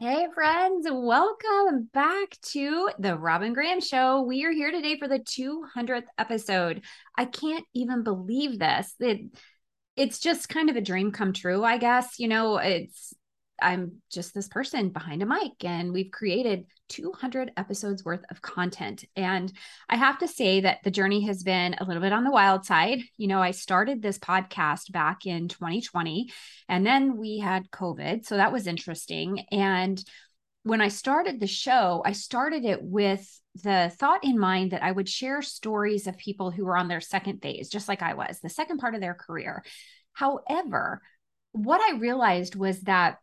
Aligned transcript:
Hey, 0.00 0.28
friends, 0.32 0.86
welcome 0.90 1.90
back 1.92 2.38
to 2.52 2.88
the 2.98 3.18
Robin 3.18 3.52
Graham 3.52 3.82
Show. 3.82 4.22
We 4.22 4.46
are 4.46 4.50
here 4.50 4.70
today 4.70 4.98
for 4.98 5.06
the 5.06 5.18
200th 5.18 6.06
episode. 6.16 6.80
I 7.18 7.26
can't 7.26 7.66
even 7.74 8.02
believe 8.02 8.58
this. 8.58 8.94
It, 8.98 9.30
it's 9.96 10.18
just 10.18 10.48
kind 10.48 10.70
of 10.70 10.76
a 10.76 10.80
dream 10.80 11.12
come 11.12 11.34
true, 11.34 11.62
I 11.64 11.76
guess. 11.76 12.18
You 12.18 12.28
know, 12.28 12.56
it's 12.56 13.12
I'm 13.62 14.02
just 14.10 14.34
this 14.34 14.48
person 14.48 14.90
behind 14.90 15.22
a 15.22 15.26
mic, 15.26 15.64
and 15.64 15.92
we've 15.92 16.10
created 16.10 16.66
200 16.88 17.52
episodes 17.56 18.04
worth 18.04 18.24
of 18.30 18.42
content. 18.42 19.04
And 19.16 19.52
I 19.88 19.96
have 19.96 20.18
to 20.18 20.28
say 20.28 20.60
that 20.60 20.78
the 20.84 20.90
journey 20.90 21.26
has 21.26 21.42
been 21.42 21.74
a 21.74 21.84
little 21.84 22.02
bit 22.02 22.12
on 22.12 22.24
the 22.24 22.30
wild 22.30 22.64
side. 22.64 23.00
You 23.16 23.28
know, 23.28 23.40
I 23.40 23.52
started 23.52 24.02
this 24.02 24.18
podcast 24.18 24.92
back 24.92 25.26
in 25.26 25.48
2020, 25.48 26.30
and 26.68 26.86
then 26.86 27.16
we 27.16 27.38
had 27.38 27.70
COVID. 27.70 28.26
So 28.26 28.36
that 28.36 28.52
was 28.52 28.66
interesting. 28.66 29.46
And 29.50 30.02
when 30.62 30.80
I 30.80 30.88
started 30.88 31.40
the 31.40 31.46
show, 31.46 32.02
I 32.04 32.12
started 32.12 32.64
it 32.64 32.82
with 32.82 33.26
the 33.62 33.92
thought 33.98 34.24
in 34.24 34.38
mind 34.38 34.72
that 34.72 34.82
I 34.82 34.92
would 34.92 35.08
share 35.08 35.42
stories 35.42 36.06
of 36.06 36.16
people 36.18 36.50
who 36.50 36.64
were 36.64 36.76
on 36.76 36.88
their 36.88 37.00
second 37.00 37.40
phase, 37.40 37.68
just 37.68 37.88
like 37.88 38.02
I 38.02 38.14
was, 38.14 38.40
the 38.40 38.48
second 38.48 38.78
part 38.78 38.94
of 38.94 39.00
their 39.00 39.14
career. 39.14 39.64
However, 40.12 41.00
what 41.52 41.80
I 41.80 41.98
realized 41.98 42.54
was 42.54 42.82
that 42.82 43.18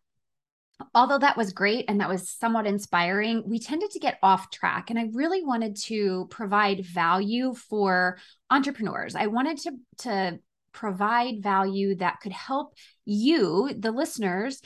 although 0.94 1.18
that 1.18 1.38
was 1.38 1.54
great 1.54 1.86
and 1.88 2.00
that 2.00 2.10
was 2.10 2.30
somewhat 2.30 2.68
inspiring, 2.68 3.44
we 3.46 3.60
tended 3.60 3.92
to 3.92 4.00
get 4.00 4.20
off 4.22 4.52
track. 4.52 4.90
And 4.90 5.00
I 5.00 5.10
really 5.14 5.44
wanted 5.44 5.76
to 5.84 6.28
provide 6.30 6.86
value 6.86 7.54
for 7.54 8.18
entrepreneurs. 8.50 9.16
I 9.16 9.28
wanted 9.28 9.58
to, 9.60 9.72
to 10.00 10.40
provide 10.72 11.42
value 11.42 11.96
that 11.96 12.20
could 12.22 12.32
help 12.32 12.76
you, 13.06 13.72
the 13.78 13.92
listeners, 13.92 14.62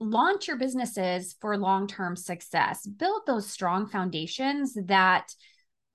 launch 0.00 0.46
your 0.46 0.58
businesses 0.58 1.34
for 1.40 1.56
long 1.56 1.86
term 1.86 2.14
success, 2.16 2.86
build 2.86 3.22
those 3.26 3.48
strong 3.48 3.86
foundations 3.88 4.76
that 4.86 5.32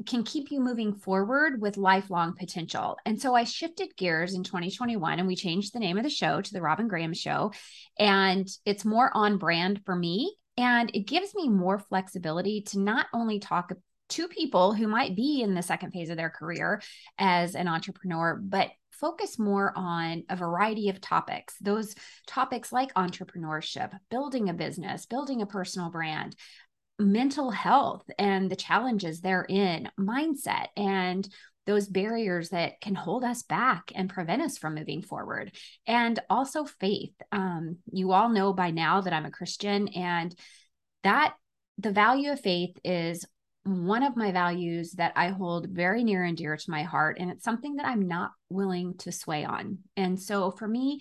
can 0.06 0.24
keep 0.24 0.52
you 0.52 0.60
moving 0.60 0.94
forward 0.94 1.62
with 1.62 1.78
lifelong 1.78 2.36
potential. 2.36 2.98
And 3.06 3.22
so 3.22 3.36
I 3.36 3.44
shifted 3.44 3.96
gears 3.96 4.34
in 4.34 4.44
2021 4.44 5.20
and 5.20 5.28
we 5.28 5.36
changed 5.36 5.74
the 5.74 5.80
name 5.80 5.98
of 5.98 6.04
the 6.04 6.10
show 6.10 6.42
to 6.42 6.54
the 6.54 6.62
Robin 6.62 6.88
Graham 6.88 7.14
Show. 7.14 7.54
And 7.98 8.48
it's 8.66 8.86
more 8.86 9.12
on 9.14 9.38
brand 9.38 9.82
for 9.86 9.96
me. 9.96 10.36
And 10.58 10.92
it 10.94 11.08
gives 11.08 11.34
me 11.34 11.50
more 11.50 11.80
flexibility 11.80 12.62
to 12.68 12.80
not 12.80 13.08
only 13.14 13.40
talk 13.40 13.72
to 14.10 14.28
people 14.28 14.74
who 14.74 14.88
might 14.88 15.16
be 15.16 15.42
in 15.42 15.56
the 15.56 15.64
second 15.64 15.92
phase 15.92 16.10
of 16.10 16.18
their 16.18 16.30
career 16.30 16.82
as 17.18 17.56
an 17.56 17.68
entrepreneur, 17.68 18.40
but 18.44 18.70
focus 18.92 19.40
more 19.40 19.74
on 19.76 20.24
a 20.30 20.36
variety 20.36 20.90
of 20.90 21.02
topics. 21.02 21.56
Those 21.60 21.96
topics 22.28 22.72
like 22.72 22.94
entrepreneurship, 22.94 23.92
building 24.12 24.50
a 24.50 24.54
business, 24.54 25.06
building 25.06 25.42
a 25.42 25.48
personal 25.48 25.90
brand, 25.90 26.36
mental 27.00 27.52
health 27.52 28.04
and 28.18 28.50
the 28.50 28.56
challenges 28.56 29.22
therein, 29.22 29.90
mindset, 30.00 30.68
and 30.78 31.28
those 31.66 31.88
barriers 31.88 32.50
that 32.50 32.82
can 32.82 32.94
hold 32.94 33.24
us 33.24 33.44
back 33.44 33.92
and 33.96 34.10
prevent 34.10 34.42
us 34.42 34.58
from 34.58 34.76
moving 34.76 35.02
forward. 35.02 35.56
And 35.88 36.20
also 36.30 36.66
faith. 36.66 37.14
Um, 37.32 37.78
you 37.92 38.12
all 38.12 38.30
know 38.30 38.54
by 38.54 38.72
now 38.72 39.02
that 39.02 39.14
I'm 39.14 39.26
a 39.26 39.32
Christian, 39.32 39.88
and 39.90 40.36
that 41.04 41.36
the 41.78 41.92
value 41.92 42.32
of 42.32 42.40
faith 42.40 42.78
is 42.84 43.26
one 43.64 44.04
of 44.04 44.18
my 44.18 44.32
values 44.32 44.92
that 44.94 45.14
I 45.16 45.30
hold 45.30 45.70
very 45.70 46.04
near 46.04 46.24
and 46.24 46.36
dear 46.36 46.58
to 46.58 46.72
my 46.72 46.84
heart. 46.84 47.18
And 47.20 47.32
it's 47.32 47.46
something 47.46 47.78
that 47.78 47.86
I'm 47.86 48.08
not 48.08 48.32
willing 48.50 48.98
to 49.00 49.12
sway 49.12 49.46
on. 49.46 49.80
And 49.96 50.22
so 50.22 50.52
for 50.52 50.68
me, 50.68 51.00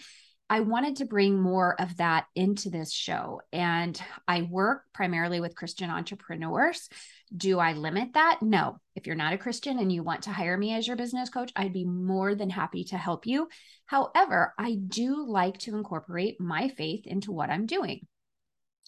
I 0.52 0.60
wanted 0.60 0.96
to 0.96 1.06
bring 1.06 1.40
more 1.40 1.80
of 1.80 1.96
that 1.96 2.26
into 2.34 2.68
this 2.68 2.92
show. 2.92 3.40
And 3.54 3.98
I 4.28 4.42
work 4.42 4.82
primarily 4.92 5.40
with 5.40 5.56
Christian 5.56 5.88
entrepreneurs. 5.88 6.90
Do 7.34 7.58
I 7.58 7.72
limit 7.72 8.12
that? 8.12 8.40
No. 8.42 8.76
If 8.94 9.06
you're 9.06 9.16
not 9.16 9.32
a 9.32 9.38
Christian 9.38 9.78
and 9.78 9.90
you 9.90 10.02
want 10.02 10.24
to 10.24 10.30
hire 10.30 10.58
me 10.58 10.74
as 10.74 10.86
your 10.86 10.98
business 10.98 11.30
coach, 11.30 11.50
I'd 11.56 11.72
be 11.72 11.86
more 11.86 12.34
than 12.34 12.50
happy 12.50 12.84
to 12.84 12.98
help 12.98 13.24
you. 13.24 13.48
However, 13.86 14.52
I 14.58 14.74
do 14.74 15.24
like 15.26 15.56
to 15.60 15.74
incorporate 15.74 16.38
my 16.38 16.68
faith 16.68 17.06
into 17.06 17.32
what 17.32 17.48
I'm 17.48 17.64
doing. 17.64 18.06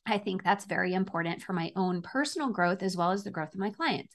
I 0.04 0.18
think 0.18 0.44
that's 0.44 0.66
very 0.66 0.92
important 0.92 1.40
for 1.40 1.54
my 1.54 1.72
own 1.76 2.02
personal 2.02 2.50
growth 2.50 2.82
as 2.82 2.94
well 2.94 3.10
as 3.10 3.24
the 3.24 3.30
growth 3.30 3.54
of 3.54 3.60
my 3.60 3.70
clients. 3.70 4.14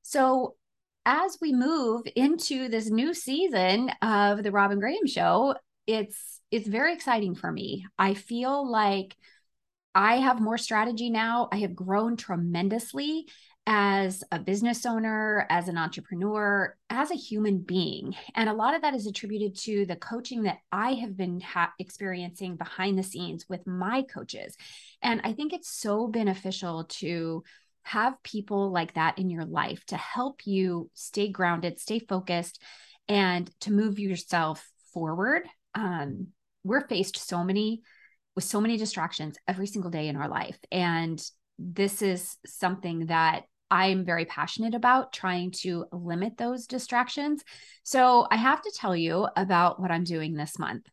So, 0.00 0.56
as 1.04 1.36
we 1.38 1.52
move 1.52 2.06
into 2.16 2.70
this 2.70 2.88
new 2.88 3.12
season 3.12 3.90
of 4.00 4.42
the 4.42 4.52
Robin 4.52 4.80
Graham 4.80 5.06
show, 5.06 5.54
it's 5.86 6.37
it's 6.50 6.68
very 6.68 6.94
exciting 6.94 7.34
for 7.34 7.50
me. 7.50 7.86
I 7.98 8.14
feel 8.14 8.70
like 8.70 9.16
I 9.94 10.16
have 10.16 10.40
more 10.40 10.58
strategy 10.58 11.10
now. 11.10 11.48
I 11.52 11.58
have 11.58 11.74
grown 11.74 12.16
tremendously 12.16 13.26
as 13.66 14.24
a 14.32 14.38
business 14.38 14.86
owner, 14.86 15.46
as 15.50 15.68
an 15.68 15.76
entrepreneur, 15.76 16.74
as 16.88 17.10
a 17.10 17.16
human 17.16 17.58
being. 17.58 18.14
And 18.34 18.48
a 18.48 18.54
lot 18.54 18.74
of 18.74 18.80
that 18.80 18.94
is 18.94 19.06
attributed 19.06 19.56
to 19.58 19.84
the 19.84 19.96
coaching 19.96 20.44
that 20.44 20.58
I 20.72 20.94
have 20.94 21.18
been 21.18 21.40
ha- 21.40 21.74
experiencing 21.78 22.56
behind 22.56 22.98
the 22.98 23.02
scenes 23.02 23.46
with 23.46 23.66
my 23.66 24.02
coaches. 24.02 24.56
And 25.02 25.20
I 25.22 25.34
think 25.34 25.52
it's 25.52 25.68
so 25.68 26.06
beneficial 26.06 26.84
to 26.84 27.44
have 27.82 28.22
people 28.22 28.70
like 28.70 28.94
that 28.94 29.18
in 29.18 29.28
your 29.28 29.44
life 29.44 29.84
to 29.86 29.96
help 29.96 30.46
you 30.46 30.90
stay 30.94 31.28
grounded, 31.28 31.78
stay 31.78 31.98
focused, 31.98 32.62
and 33.06 33.50
to 33.60 33.72
move 33.72 33.98
yourself 33.98 34.66
forward. 34.94 35.42
Um, 35.74 36.28
we're 36.68 36.86
faced 36.86 37.16
so 37.16 37.42
many 37.42 37.82
with 38.36 38.44
so 38.44 38.60
many 38.60 38.76
distractions 38.76 39.36
every 39.48 39.66
single 39.66 39.90
day 39.90 40.08
in 40.08 40.16
our 40.16 40.28
life 40.28 40.58
and 40.70 41.20
this 41.58 42.02
is 42.02 42.36
something 42.46 43.06
that 43.06 43.42
I'm 43.70 44.04
very 44.04 44.24
passionate 44.24 44.74
about 44.74 45.12
trying 45.12 45.50
to 45.62 45.86
limit 45.92 46.36
those 46.38 46.66
distractions. 46.66 47.42
So, 47.82 48.26
I 48.30 48.36
have 48.36 48.62
to 48.62 48.72
tell 48.74 48.96
you 48.96 49.28
about 49.36 49.80
what 49.80 49.90
I'm 49.90 50.04
doing 50.04 50.34
this 50.34 50.58
month. 50.58 50.86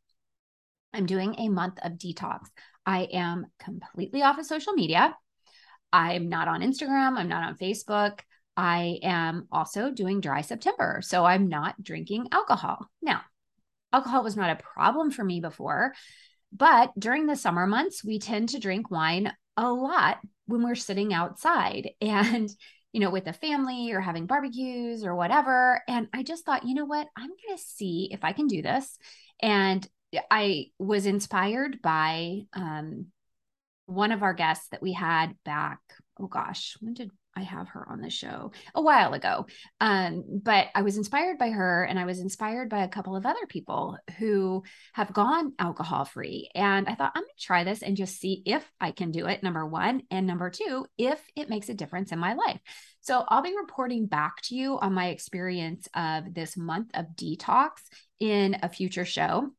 I'm 0.94 1.06
doing 1.06 1.36
a 1.38 1.50
month 1.50 1.80
of 1.84 1.94
detox. 1.94 2.48
I 2.86 3.04
am 3.14 3.46
completely 3.60 4.24
off 4.24 4.38
of 4.38 4.46
social 4.46 4.74
media. 4.74 5.16
I'm 5.94 6.28
not 6.28 6.48
on 6.48 6.62
Instagram. 6.62 7.18
I'm 7.18 7.30
not 7.30 7.48
on 7.48 7.58
Facebook. 7.58 8.20
I 8.58 9.00
am 9.04 9.48
also 9.52 9.92
doing 9.92 10.20
dry 10.20 10.42
September. 10.42 11.00
So, 11.02 11.24
I'm 11.24 11.48
not 11.48 11.82
drinking 11.82 12.28
alcohol. 12.32 12.90
Now, 13.02 13.22
alcohol 13.96 14.24
was 14.24 14.36
not 14.36 14.50
a 14.50 14.64
problem 14.64 15.10
for 15.10 15.24
me 15.24 15.40
before. 15.40 15.94
But 16.52 16.92
during 16.98 17.26
the 17.26 17.36
summer 17.36 17.66
months, 17.66 18.04
we 18.04 18.20
tend 18.20 18.50
to 18.50 18.60
drink 18.60 18.92
wine 18.92 19.34
a 19.58 19.72
lot 19.72 20.20
when 20.46 20.64
we're 20.64 20.76
sitting 20.76 21.14
outside 21.14 21.92
and, 22.02 22.50
you 22.92 23.00
know, 23.00 23.10
with 23.10 23.26
the 23.26 23.34
family 23.34 23.92
or 23.92 24.02
having 24.02 24.26
barbecues 24.26 25.04
or 25.04 25.16
whatever. 25.16 25.82
And 25.88 26.08
I 26.14 26.24
just 26.24 26.46
thought, 26.46 26.66
you 26.66 26.76
know 26.76 26.86
what? 26.86 27.08
I'm 27.18 27.30
going 27.30 27.58
to 27.58 27.64
see 27.64 28.10
if 28.12 28.24
I 28.24 28.34
can 28.34 28.48
do 28.48 28.62
this. 28.62 28.98
And 29.42 29.86
I 30.32 30.68
was 30.80 31.06
inspired 31.06 31.82
by 31.82 32.44
um, 32.54 33.08
one 33.86 34.12
of 34.12 34.24
our 34.24 34.34
guests 34.34 34.68
that 34.70 34.82
we 34.82 34.94
had 34.94 35.36
back. 35.44 35.80
Oh 36.20 36.28
gosh, 36.28 36.78
when 36.80 36.94
did 36.94 37.12
I 37.36 37.44
have 37.44 37.68
her 37.70 37.88
on 37.90 38.02
the 38.02 38.10
show 38.10 38.52
a 38.74 38.82
while 38.82 39.14
ago. 39.14 39.46
Um, 39.82 40.24
but 40.44 40.68
I 40.74 40.82
was 40.82 40.98
inspired 40.98 41.38
by 41.38 41.50
her 41.50 41.84
and 41.84 42.00
I 42.00 42.06
was 42.06 42.20
inspired 42.20 42.70
by 42.70 42.84
a 42.84 42.90
couple 42.90 43.16
of 43.16 43.26
other 43.26 43.46
people 43.48 43.98
who 44.18 44.64
have 44.94 45.14
gone 45.14 45.54
alcohol 45.60 46.06
free. 46.06 46.50
And 46.56 46.88
I 46.88 46.96
thought, 46.96 47.12
I'm 47.16 47.24
going 47.24 47.32
to 47.38 47.46
try 47.46 47.64
this 47.64 47.84
and 47.84 47.98
just 47.98 48.20
see 48.20 48.42
if 48.46 48.70
I 48.80 48.92
can 48.92 49.12
do 49.12 49.28
it. 49.28 49.44
Number 49.44 49.66
one. 49.66 50.04
And 50.12 50.26
number 50.26 50.50
two, 50.50 50.86
if 50.98 51.22
it 51.36 51.50
makes 51.50 51.70
a 51.70 51.74
difference 51.74 52.12
in 52.12 52.20
my 52.20 52.34
life. 52.34 52.60
So 53.02 53.24
I'll 53.28 53.44
be 53.44 53.56
reporting 53.56 54.08
back 54.08 54.42
to 54.46 54.56
you 54.56 54.80
on 54.80 54.94
my 54.94 55.10
experience 55.10 55.88
of 55.94 56.34
this 56.34 56.58
month 56.58 56.90
of 56.94 57.06
detox 57.16 57.70
in 58.20 58.58
a 58.64 58.70
future 58.70 59.06
show 59.06 59.50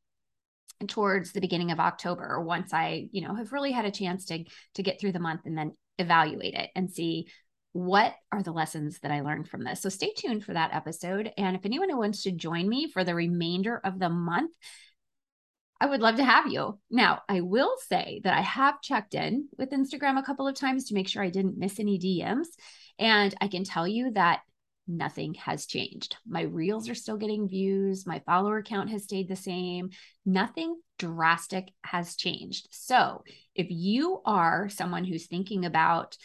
towards 0.89 1.33
the 1.33 1.41
beginning 1.41 1.71
of 1.71 1.81
October 1.81 2.41
once 2.41 2.75
I, 2.75 3.09
you 3.13 3.23
know, 3.23 3.35
have 3.35 3.53
really 3.53 3.73
had 3.73 3.85
a 3.85 3.91
chance 3.91 4.27
to 4.27 4.45
to 4.75 4.83
get 4.83 5.01
through 5.01 5.13
the 5.13 5.19
month 5.19 5.43
and 5.45 5.57
then 5.57 5.73
evaluate 5.99 6.55
it 6.55 6.71
and 6.75 6.91
see 6.91 7.29
what 7.77 8.15
are 8.33 8.43
the 8.43 8.53
lessons 8.53 8.99
that 9.01 9.11
I 9.11 9.21
learned 9.21 9.49
from 9.49 9.63
this? 9.63 9.83
So 9.83 9.91
stay 9.91 10.13
tuned 10.17 10.45
for 10.45 10.55
that 10.55 10.73
episode. 10.73 11.31
And 11.37 11.55
if 11.55 11.67
anyone 11.67 11.91
who 11.91 11.99
wants 11.99 12.23
to 12.23 12.33
join 12.33 12.67
me 12.67 12.91
for 12.91 13.05
the 13.05 13.15
remainder 13.15 13.81
of 13.85 13.99
the 13.99 14.09
month, 14.09 14.53
I 15.79 15.85
would 15.85 16.01
love 16.01 16.17
to 16.17 16.25
have 16.25 16.51
you. 16.51 16.79
Now, 16.91 17.21
I 17.29 17.43
will 17.43 17.77
say 17.87 18.23
that 18.25 18.33
I 18.33 18.41
have 18.41 18.81
checked 18.81 19.15
in 19.15 19.49
with 19.59 19.73
Instagram 19.73 20.19
a 20.19 20.23
couple 20.23 20.49
of 20.49 20.55
times 20.55 20.87
to 20.87 20.95
make 20.95 21.07
sure 21.07 21.23
I 21.23 21.29
didn't 21.29 21.59
miss 21.59 21.79
any 21.79 21.99
DMs. 21.99 22.47
And 22.99 23.35
I 23.43 23.49
can 23.49 23.63
tell 23.63 23.87
you 23.87 24.11
that 24.13 24.41
nothing 24.89 25.35
has 25.35 25.67
changed. 25.67 26.17
My 26.27 26.43
reels 26.43 26.89
are 26.89 26.95
still 26.95 27.19
getting 27.19 27.47
views, 27.47 28.07
my 28.07 28.21
follower 28.21 28.63
count 28.63 28.89
has 28.89 29.03
stayed 29.03 29.29
the 29.29 29.37
same. 29.37 29.91
Nothing 30.25 30.81
drastic 30.99 31.69
has 31.85 32.17
changed. 32.17 32.69
So, 32.71 33.23
if 33.55 33.67
you 33.69 34.23
are 34.25 34.71
someone 34.71 35.05
who's 35.05 35.27
thinking 35.27 35.67
about 35.67 36.17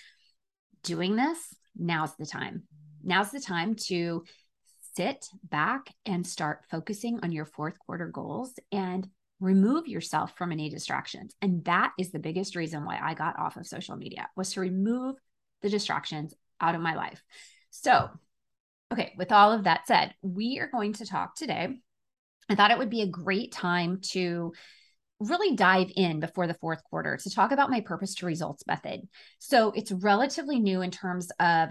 doing 0.84 1.16
this, 1.16 1.56
now's 1.76 2.16
the 2.16 2.26
time. 2.26 2.64
Now's 3.04 3.32
the 3.32 3.40
time 3.40 3.76
to 3.88 4.24
sit 4.96 5.28
back 5.44 5.94
and 6.06 6.26
start 6.26 6.66
focusing 6.70 7.20
on 7.24 7.32
your 7.32 7.46
fourth 7.46 7.80
quarter 7.80 8.08
goals 8.08 8.54
and 8.72 9.08
remove 9.40 9.88
yourself 9.88 10.38
from 10.38 10.52
any 10.52 10.70
distractions. 10.70 11.34
And 11.42 11.64
that 11.66 11.94
is 11.98 12.12
the 12.12 12.20
biggest 12.20 12.56
reason 12.56 12.86
why 12.86 13.00
I 13.02 13.14
got 13.14 13.40
off 13.40 13.58
of 13.58 13.66
social 13.66 13.96
media 13.96 14.30
was 14.36 14.54
to 14.54 14.62
remove 14.62 15.16
the 15.62 15.70
distractions 15.70 16.34
out 16.60 16.76
of 16.76 16.82
my 16.82 16.96
life. 16.96 17.24
So, 17.72 18.10
okay, 18.92 19.14
with 19.18 19.32
all 19.32 19.52
of 19.52 19.64
that 19.64 19.88
said, 19.88 20.14
we 20.22 20.60
are 20.60 20.68
going 20.68 20.94
to 20.94 21.06
talk 21.06 21.36
today. 21.36 21.80
I 22.50 22.56
thought 22.56 22.72
it 22.72 22.78
would 22.78 22.90
be 22.90 23.02
a 23.02 23.08
great 23.08 23.52
time 23.52 24.02
to 24.12 24.54
really 25.22 25.56
dive 25.56 25.92
in 25.96 26.20
before 26.20 26.48
the 26.48 26.56
fourth 26.56 26.84
quarter 26.84 27.18
to 27.18 27.30
talk 27.30 27.52
about 27.52 27.70
my 27.70 27.82
purpose 27.82 28.16
to 28.16 28.26
results 28.26 28.66
method. 28.68 29.08
So, 29.40 29.72
it's 29.76 29.92
relatively 29.92 30.60
new 30.60 30.82
in 30.82 30.92
terms 30.92 31.32
of 31.40 31.70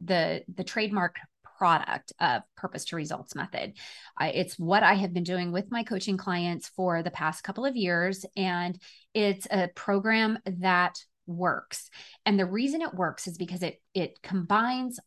the 0.00 0.42
the 0.54 0.64
trademark 0.64 1.16
product 1.58 2.12
of 2.20 2.42
purpose 2.56 2.86
to 2.86 2.96
results 2.96 3.34
method. 3.34 3.74
I, 4.16 4.28
it's 4.28 4.58
what 4.58 4.84
I 4.84 4.94
have 4.94 5.12
been 5.12 5.24
doing 5.24 5.50
with 5.50 5.70
my 5.70 5.82
coaching 5.82 6.16
clients 6.16 6.68
for 6.68 7.02
the 7.02 7.10
past 7.10 7.42
couple 7.42 7.66
of 7.66 7.76
years. 7.76 8.24
And 8.36 8.80
it's 9.12 9.46
a 9.50 9.68
program 9.74 10.38
that 10.46 10.98
works. 11.26 11.90
And 12.24 12.38
the 12.38 12.46
reason 12.46 12.80
it 12.80 12.94
works 12.94 13.26
is 13.26 13.36
because 13.36 13.62
it, 13.62 13.82
it 13.92 14.22
combines 14.22 15.00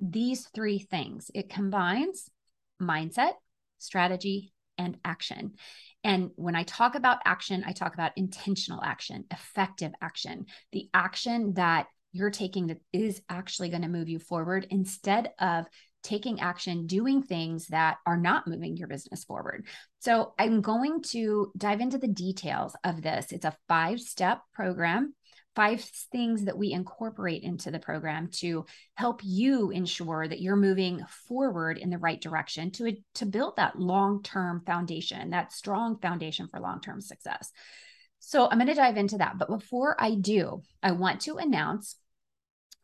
these 0.00 0.48
three 0.54 0.80
things 0.80 1.30
it 1.34 1.48
combines 1.48 2.28
mindset, 2.82 3.32
strategy, 3.78 4.52
and 4.76 4.98
action. 5.04 5.52
And 6.04 6.30
when 6.36 6.54
I 6.54 6.62
talk 6.62 6.94
about 6.94 7.18
action, 7.24 7.64
I 7.66 7.72
talk 7.72 7.94
about 7.94 8.12
intentional 8.16 8.82
action, 8.82 9.24
effective 9.30 9.92
action, 10.00 10.46
the 10.70 10.88
action 10.92 11.54
that 11.54 11.86
you're 12.12 12.30
taking 12.30 12.68
that 12.68 12.78
is 12.92 13.20
actually 13.28 13.70
going 13.70 13.82
to 13.82 13.88
move 13.88 14.08
you 14.08 14.20
forward 14.20 14.66
instead 14.70 15.32
of 15.40 15.66
taking 16.04 16.40
action, 16.40 16.86
doing 16.86 17.22
things 17.22 17.66
that 17.68 17.96
are 18.06 18.18
not 18.18 18.46
moving 18.46 18.76
your 18.76 18.86
business 18.86 19.24
forward. 19.24 19.66
So, 20.00 20.34
I'm 20.38 20.60
going 20.60 21.02
to 21.10 21.50
dive 21.56 21.80
into 21.80 21.98
the 21.98 22.08
details 22.08 22.76
of 22.84 23.02
this. 23.02 23.32
It's 23.32 23.46
a 23.46 23.56
five 23.68 23.98
step 24.00 24.42
program, 24.52 25.14
five 25.54 25.80
things 26.12 26.44
that 26.44 26.58
we 26.58 26.72
incorporate 26.72 27.42
into 27.42 27.70
the 27.70 27.78
program 27.78 28.28
to 28.28 28.64
help 28.94 29.20
you 29.22 29.70
ensure 29.70 30.26
that 30.26 30.40
you're 30.40 30.56
moving 30.56 31.04
forward 31.28 31.78
in 31.78 31.90
the 31.90 31.98
right 31.98 32.20
direction 32.20 32.70
to, 32.72 32.96
to 33.14 33.26
build 33.26 33.56
that 33.56 33.78
long 33.78 34.22
term 34.22 34.62
foundation, 34.66 35.30
that 35.30 35.52
strong 35.52 35.98
foundation 35.98 36.48
for 36.48 36.60
long 36.60 36.80
term 36.80 37.00
success. 37.00 37.50
So, 38.18 38.48
I'm 38.48 38.58
going 38.58 38.68
to 38.68 38.74
dive 38.74 38.96
into 38.96 39.18
that. 39.18 39.38
But 39.38 39.48
before 39.48 39.96
I 39.98 40.14
do, 40.14 40.62
I 40.82 40.92
want 40.92 41.20
to 41.22 41.36
announce 41.36 41.96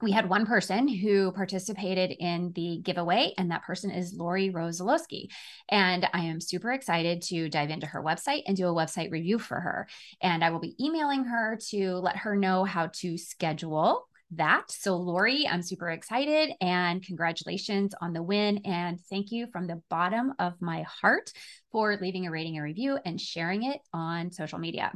we 0.03 0.13
had 0.13 0.29
one 0.29 0.47
person 0.47 0.89
who 0.89 1.33
participated 1.33 2.11
in 2.19 2.53
the 2.55 2.81
giveaway, 2.83 3.35
and 3.37 3.51
that 3.51 3.65
person 3.65 3.91
is 3.91 4.15
Lori 4.15 4.51
Rosalowski. 4.51 5.29
And 5.69 6.09
I 6.13 6.21
am 6.21 6.41
super 6.41 6.73
excited 6.73 7.23
to 7.23 7.49
dive 7.49 7.71
into 7.71 7.87
her 7.87 8.03
website 8.03 8.43
and 8.47 8.57
do 8.57 8.69
a 8.69 8.75
website 8.75 9.11
review 9.11 9.39
for 9.39 9.61
her. 9.61 9.89
And 10.23 10.43
I 10.43 10.51
will 10.51 10.61
be 10.61 10.75
emailing 10.83 11.25
her 11.25 11.59
to 11.71 11.97
let 11.97 12.17
her 12.17 12.35
know 12.35 12.65
how 12.65 12.89
to 12.95 13.19
schedule 13.19 14.07
that. 14.33 14.71
So, 14.71 14.97
Lori, 14.97 15.47
I'm 15.47 15.63
super 15.63 15.91
excited 15.91 16.53
and 16.61 17.03
congratulations 17.03 17.95
on 18.01 18.13
the 18.13 18.23
win. 18.23 18.59
And 18.65 18.99
thank 19.11 19.33
you 19.33 19.49
from 19.53 19.67
the 19.67 19.83
bottom 19.91 20.33
of 20.39 20.55
my 20.63 20.83
heart 20.83 21.33
for 21.73 21.97
leaving 22.01 22.27
a 22.27 22.31
rating 22.31 22.57
and 22.57 22.65
review 22.65 22.99
and 23.05 23.21
sharing 23.21 23.65
it 23.65 23.81
on 23.93 24.31
social 24.31 24.59
media. 24.59 24.93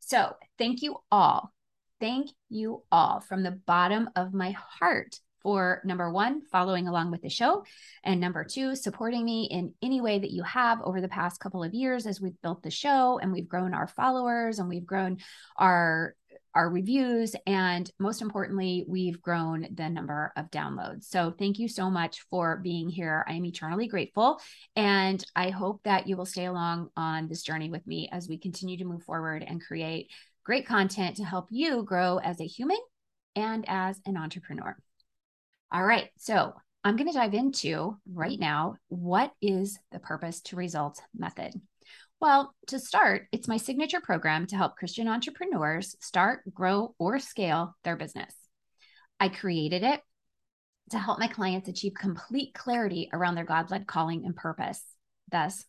So, 0.00 0.36
thank 0.58 0.82
you 0.82 0.96
all 1.10 1.52
thank 2.00 2.30
you 2.48 2.82
all 2.90 3.20
from 3.20 3.42
the 3.42 3.50
bottom 3.50 4.10
of 4.16 4.32
my 4.32 4.52
heart 4.52 5.18
for 5.42 5.80
number 5.84 6.10
one, 6.10 6.42
following 6.50 6.88
along 6.88 7.10
with 7.10 7.22
the 7.22 7.28
show, 7.28 7.64
and 8.02 8.20
number 8.20 8.44
two, 8.44 8.74
supporting 8.74 9.24
me 9.24 9.48
in 9.50 9.72
any 9.82 10.00
way 10.00 10.18
that 10.18 10.32
you 10.32 10.42
have 10.42 10.80
over 10.82 11.00
the 11.00 11.08
past 11.08 11.40
couple 11.40 11.62
of 11.62 11.74
years 11.74 12.06
as 12.06 12.20
we've 12.20 12.40
built 12.42 12.62
the 12.62 12.70
show 12.70 13.18
and 13.18 13.32
we've 13.32 13.48
grown 13.48 13.72
our 13.72 13.86
followers 13.86 14.58
and 14.58 14.68
we've 14.68 14.86
grown 14.86 15.18
our 15.56 16.14
our 16.54 16.70
reviews 16.70 17.36
and 17.46 17.90
most 18.00 18.20
importantly 18.20 18.84
we've 18.88 19.20
grown 19.20 19.66
the 19.74 19.88
number 19.88 20.32
of 20.36 20.50
downloads. 20.50 21.04
So 21.04 21.30
thank 21.30 21.58
you 21.58 21.68
so 21.68 21.90
much 21.90 22.22
for 22.30 22.56
being 22.56 22.88
here. 22.88 23.24
I 23.28 23.34
am 23.34 23.44
eternally 23.44 23.86
grateful 23.86 24.40
and 24.74 25.24
i 25.36 25.50
hope 25.50 25.82
that 25.84 26.08
you 26.08 26.16
will 26.16 26.26
stay 26.26 26.46
along 26.46 26.88
on 26.96 27.28
this 27.28 27.42
journey 27.42 27.70
with 27.70 27.86
me 27.86 28.08
as 28.10 28.28
we 28.28 28.38
continue 28.38 28.78
to 28.78 28.84
move 28.84 29.02
forward 29.04 29.44
and 29.46 29.62
create 29.62 30.10
great 30.48 30.66
content 30.66 31.18
to 31.18 31.24
help 31.24 31.46
you 31.50 31.82
grow 31.82 32.16
as 32.16 32.40
a 32.40 32.46
human 32.46 32.78
and 33.36 33.66
as 33.68 34.00
an 34.06 34.16
entrepreneur. 34.16 34.74
All 35.70 35.84
right. 35.84 36.08
So 36.16 36.54
I'm 36.82 36.96
going 36.96 37.06
to 37.06 37.12
dive 37.12 37.34
into 37.34 37.98
right 38.10 38.40
now 38.40 38.76
what 38.88 39.30
is 39.42 39.78
the 39.92 39.98
purpose 39.98 40.40
to 40.44 40.56
results 40.56 41.02
method? 41.14 41.52
Well, 42.18 42.54
to 42.68 42.78
start, 42.78 43.26
it's 43.30 43.46
my 43.46 43.58
signature 43.58 44.00
program 44.00 44.46
to 44.46 44.56
help 44.56 44.76
Christian 44.76 45.06
entrepreneurs 45.06 45.94
start, 46.00 46.40
grow, 46.54 46.94
or 46.98 47.18
scale 47.18 47.76
their 47.84 47.96
business. 47.96 48.34
I 49.20 49.28
created 49.28 49.82
it 49.82 50.00
to 50.92 50.98
help 50.98 51.18
my 51.18 51.28
clients 51.28 51.68
achieve 51.68 51.92
complete 51.92 52.54
clarity 52.54 53.10
around 53.12 53.34
their 53.34 53.44
God 53.44 53.70
led 53.70 53.86
calling 53.86 54.24
and 54.24 54.34
purpose. 54.34 54.82
Thus, 55.30 55.66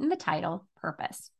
in 0.00 0.08
the 0.08 0.16
title, 0.16 0.66
Purpose 0.80 1.30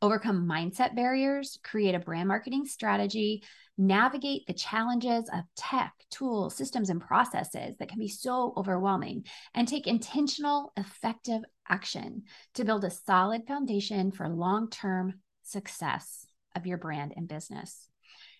overcome 0.00 0.46
mindset 0.46 0.94
barriers, 0.94 1.58
create 1.62 1.94
a 1.94 1.98
brand 1.98 2.28
marketing 2.28 2.64
strategy, 2.66 3.42
navigate 3.76 4.46
the 4.46 4.52
challenges 4.52 5.28
of 5.32 5.44
tech, 5.56 5.92
tools, 6.10 6.56
systems, 6.56 6.90
and 6.90 7.00
processes 7.00 7.76
that 7.78 7.88
can 7.88 7.98
be 7.98 8.08
so 8.08 8.52
overwhelming, 8.56 9.24
and 9.54 9.66
take 9.66 9.86
intentional, 9.86 10.72
effective 10.76 11.42
action 11.68 12.22
to 12.54 12.64
build 12.64 12.84
a 12.84 12.90
solid 12.90 13.46
foundation 13.46 14.10
for 14.10 14.28
long 14.28 14.70
term 14.70 15.14
success 15.42 16.26
of 16.54 16.66
your 16.66 16.78
brand 16.78 17.12
and 17.16 17.28
business. 17.28 17.88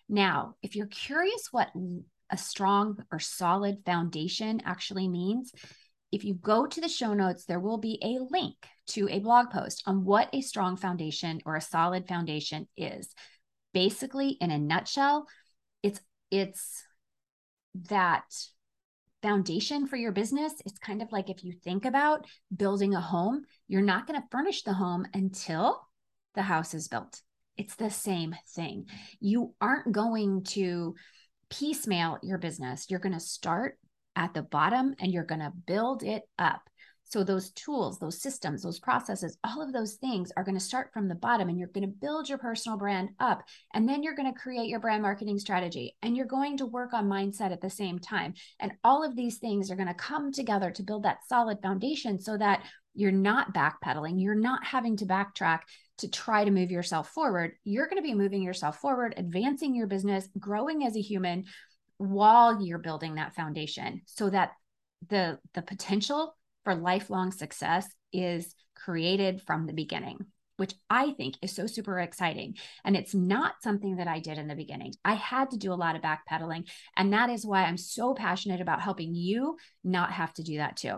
Now, 0.07 0.55
if 0.61 0.75
you're 0.75 0.87
curious 0.87 1.49
what 1.51 1.69
a 2.29 2.37
strong 2.37 3.03
or 3.11 3.19
solid 3.19 3.77
foundation 3.85 4.61
actually 4.65 5.07
means, 5.07 5.51
if 6.11 6.23
you 6.23 6.33
go 6.33 6.65
to 6.65 6.81
the 6.81 6.87
show 6.87 7.13
notes, 7.13 7.45
there 7.45 7.59
will 7.59 7.77
be 7.77 7.99
a 8.01 8.17
link 8.31 8.55
to 8.87 9.07
a 9.09 9.19
blog 9.19 9.51
post 9.51 9.83
on 9.85 10.03
what 10.03 10.29
a 10.33 10.41
strong 10.41 10.75
foundation 10.77 11.41
or 11.45 11.55
a 11.55 11.61
solid 11.61 12.07
foundation 12.07 12.67
is. 12.75 13.13
Basically, 13.73 14.29
in 14.41 14.51
a 14.51 14.57
nutshell, 14.57 15.27
it's 15.83 16.01
it's 16.31 16.83
that 17.89 18.25
foundation 19.21 19.87
for 19.87 19.95
your 19.95 20.11
business. 20.11 20.53
It's 20.65 20.79
kind 20.79 21.01
of 21.01 21.11
like 21.11 21.29
if 21.29 21.43
you 21.43 21.51
think 21.51 21.85
about 21.85 22.25
building 22.55 22.95
a 22.95 23.01
home, 23.01 23.43
you're 23.67 23.81
not 23.81 24.07
going 24.07 24.19
to 24.19 24.27
furnish 24.31 24.63
the 24.63 24.73
home 24.73 25.05
until 25.13 25.79
the 26.35 26.41
house 26.41 26.73
is 26.73 26.87
built. 26.87 27.21
It's 27.57 27.75
the 27.75 27.89
same 27.89 28.35
thing. 28.55 28.85
You 29.19 29.53
aren't 29.59 29.91
going 29.91 30.43
to 30.45 30.95
piecemeal 31.49 32.19
your 32.23 32.37
business. 32.37 32.85
You're 32.89 32.99
going 32.99 33.13
to 33.13 33.19
start 33.19 33.77
at 34.19 34.33
the 34.33 34.43
bottom 34.43 34.93
and 34.99 35.11
you're 35.11 35.23
going 35.23 35.39
to 35.39 35.53
build 35.65 36.03
it 36.03 36.23
up. 36.37 36.61
So, 37.05 37.23
those 37.23 37.49
tools, 37.51 37.97
those 37.97 38.21
systems, 38.21 38.61
those 38.61 38.77
processes, 38.77 39.35
all 39.43 39.63
of 39.63 39.73
those 39.73 39.95
things 39.95 40.31
are 40.37 40.43
going 40.43 40.57
to 40.57 40.63
start 40.63 40.91
from 40.93 41.07
the 41.07 41.15
bottom 41.15 41.49
and 41.49 41.57
you're 41.57 41.69
going 41.69 41.87
to 41.87 41.87
build 41.87 42.29
your 42.29 42.37
personal 42.37 42.77
brand 42.77 43.09
up. 43.19 43.41
And 43.73 43.89
then 43.89 44.03
you're 44.03 44.15
going 44.15 44.31
to 44.31 44.39
create 44.39 44.67
your 44.67 44.79
brand 44.79 45.01
marketing 45.01 45.39
strategy 45.39 45.95
and 46.03 46.15
you're 46.15 46.27
going 46.27 46.57
to 46.57 46.67
work 46.67 46.93
on 46.93 47.09
mindset 47.09 47.51
at 47.51 47.61
the 47.61 47.69
same 47.69 47.97
time. 47.97 48.35
And 48.59 48.73
all 48.83 49.03
of 49.03 49.15
these 49.15 49.39
things 49.39 49.71
are 49.71 49.75
going 49.75 49.87
to 49.87 49.95
come 49.95 50.31
together 50.31 50.69
to 50.69 50.83
build 50.83 51.01
that 51.03 51.27
solid 51.27 51.57
foundation 51.63 52.19
so 52.19 52.37
that 52.37 52.63
you're 52.93 53.11
not 53.11 53.55
backpedaling, 53.55 54.21
you're 54.21 54.35
not 54.35 54.63
having 54.63 54.97
to 54.97 55.05
backtrack 55.05 55.61
to 55.99 56.09
try 56.09 56.43
to 56.43 56.51
move 56.51 56.69
yourself 56.69 57.09
forward. 57.09 57.53
You're 57.63 57.87
going 57.87 58.01
to 58.01 58.07
be 58.07 58.13
moving 58.13 58.43
yourself 58.43 58.79
forward, 58.79 59.13
advancing 59.17 59.73
your 59.73 59.87
business, 59.87 60.27
growing 60.37 60.85
as 60.85 60.95
a 60.95 61.01
human 61.01 61.45
while 61.99 62.63
you're 62.63 62.79
building 62.79 63.15
that 63.15 63.35
foundation 63.35 64.01
so 64.05 64.29
that 64.29 64.53
the 65.09 65.37
the 65.53 65.61
potential 65.61 66.35
for 66.63 66.73
lifelong 66.73 67.31
success 67.31 67.87
is 68.11 68.55
created 68.75 69.41
from 69.41 69.67
the 69.67 69.73
beginning 69.73 70.25
which 70.59 70.73
I 70.89 71.13
think 71.13 71.35
is 71.41 71.55
so 71.55 71.67
super 71.67 72.01
exciting. 72.01 72.55
And 72.83 72.97
it's 72.97 73.15
not 73.15 73.63
something 73.63 73.95
that 73.95 74.09
I 74.09 74.19
did 74.19 74.37
in 74.37 74.49
the 74.49 74.55
beginning. 74.55 74.93
I 75.05 75.13
had 75.13 75.51
to 75.51 75.57
do 75.57 75.71
a 75.71 75.75
lot 75.75 75.95
of 75.95 76.01
backpedaling. 76.01 76.69
And 76.97 77.13
that 77.13 77.29
is 77.29 77.45
why 77.45 77.63
I'm 77.63 77.77
so 77.77 78.13
passionate 78.13 78.59
about 78.59 78.81
helping 78.81 79.15
you 79.15 79.55
not 79.85 80.11
have 80.11 80.33
to 80.33 80.43
do 80.43 80.57
that 80.57 80.75
too. 80.75 80.97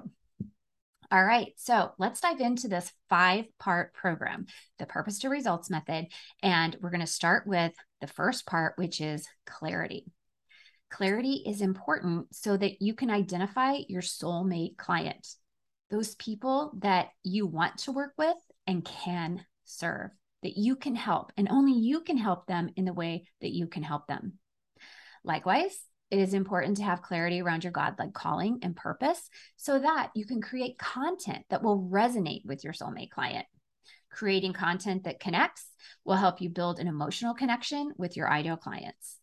All 1.12 1.24
right, 1.24 1.53
so 1.58 1.91
let's 2.00 2.22
dive 2.22 2.39
into 2.39 2.70
this 2.70 2.91
five 3.08 3.46
part 3.60 3.93
program, 3.93 4.48
the 4.79 4.88
purpose 4.88 5.20
to 5.20 5.29
results 5.29 5.70
method. 5.70 6.08
And 6.41 6.75
we're 6.81 6.89
going 6.89 7.01
to 7.01 7.08
start 7.08 7.46
with 7.46 7.74
the 8.00 8.08
first 8.08 8.48
part, 8.48 8.74
which 8.77 9.00
is 9.00 9.27
clarity. 9.46 10.05
Clarity 10.92 11.44
is 11.48 11.62
important 11.62 12.36
so 12.36 12.58
that 12.58 12.82
you 12.82 12.94
can 12.94 13.10
identify 13.10 13.78
your 13.88 14.02
soulmate 14.02 14.78
client, 14.78 15.26
those 15.90 16.16
people 16.16 16.74
that 16.80 17.08
you 17.24 17.48
want 17.48 17.78
to 17.80 17.94
work 17.94 18.12
with 18.18 18.36
and 18.68 18.84
can 18.84 19.44
serve, 19.64 20.12
that 20.44 20.58
you 20.58 20.76
can 20.76 20.96
help, 20.96 21.32
and 21.38 21.48
only 21.50 21.72
you 21.72 22.02
can 22.02 22.18
help 22.18 22.46
them 22.46 22.70
in 22.76 22.84
the 22.84 22.94
way 22.94 23.24
that 23.40 23.52
you 23.52 23.68
can 23.68 23.84
help 23.84 24.06
them. 24.08 24.34
Likewise, 25.24 25.80
it 26.10 26.20
is 26.20 26.34
important 26.34 26.76
to 26.78 26.84
have 26.84 27.02
clarity 27.02 27.42
around 27.42 27.64
your 27.64 27.72
God 27.72 27.96
led 27.98 28.14
calling 28.14 28.60
and 28.62 28.76
purpose 28.76 29.30
so 29.56 29.80
that 29.80 30.12
you 30.14 30.26
can 30.26 30.42
create 30.42 30.78
content 30.78 31.46
that 31.50 31.64
will 31.64 31.88
resonate 31.90 32.46
with 32.46 32.66
your 32.66 32.74
soulmate 32.74 33.12
client. 33.12 33.46
Creating 34.12 34.52
content 34.52 35.06
that 35.06 35.22
connects 35.22 35.68
will 36.04 36.18
help 36.18 36.42
you 36.42 36.50
build 36.50 36.80
an 36.80 36.88
emotional 36.88 37.34
connection 37.34 37.94
with 37.98 38.18
your 38.18 38.30
ideal 38.30 38.58
clients, 38.58 39.21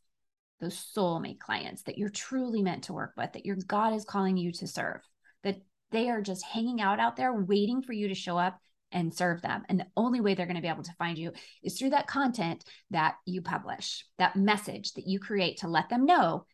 those 0.61 0.93
soulmate 0.97 1.39
clients 1.39 1.83
that 1.85 1.99
you're 1.99 2.09
truly 2.09 2.63
meant 2.63 2.85
to 2.85 2.93
work 2.93 3.13
with, 3.17 3.33
that 3.33 3.47
your 3.47 3.57
God 3.67 3.95
is 3.95 4.05
calling 4.05 4.37
you 4.37 4.53
to 4.53 4.67
serve, 4.67 5.01
that 5.45 5.61
they 5.91 6.11
are 6.11 6.21
just 6.21 6.45
hanging 6.45 6.81
out 6.81 7.01
out 7.01 7.17
there 7.17 7.33
waiting 7.33 7.83
for 7.83 7.93
you 7.93 8.09
to 8.09 8.15
show 8.15 8.37
up 8.37 8.59
and 8.91 9.15
serve 9.15 9.43
them. 9.43 9.65
And 9.69 9.79
the 9.79 9.87
only 9.97 10.21
way 10.21 10.35
they're 10.35 10.47
going 10.47 10.57
to 10.57 10.63
be 10.63 10.69
able 10.69 10.83
to 10.83 10.95
find 10.99 11.19
you 11.19 11.33
is 11.63 11.79
through 11.79 11.91
that 11.91 12.07
content 12.07 12.65
that 12.91 13.17
you 13.27 13.43
publish, 13.43 14.05
that 14.19 14.37
message 14.37 14.95
that 14.95 15.07
you 15.07 15.21
create 15.21 15.59
to 15.59 15.69
let 15.69 15.89
them 15.89 16.07
know 16.07 16.47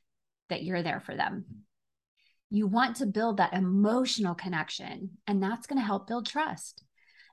that 0.48 0.62
you're 0.62 0.82
there 0.82 1.00
for 1.00 1.14
them. 1.14 1.44
You 2.50 2.66
want 2.66 2.96
to 2.96 3.06
build 3.06 3.38
that 3.38 3.54
emotional 3.54 4.34
connection, 4.34 5.10
and 5.26 5.42
that's 5.42 5.66
going 5.66 5.80
to 5.80 5.86
help 5.86 6.06
build 6.06 6.26
trust. 6.26 6.84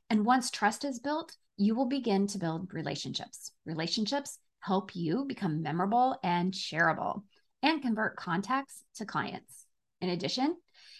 And 0.09 0.25
once 0.25 0.49
trust 0.49 0.85
is 0.85 0.99
built, 0.99 1.35
you 1.57 1.75
will 1.75 1.87
begin 1.87 2.27
to 2.27 2.39
build 2.39 2.73
relationships. 2.73 3.51
Relationships 3.65 4.39
help 4.61 4.95
you 4.95 5.25
become 5.25 5.61
memorable 5.61 6.17
and 6.23 6.53
shareable 6.53 7.23
and 7.61 7.81
convert 7.81 8.15
contacts 8.15 8.83
to 8.95 9.05
clients. 9.05 9.65
In 9.99 10.09
addition, 10.09 10.55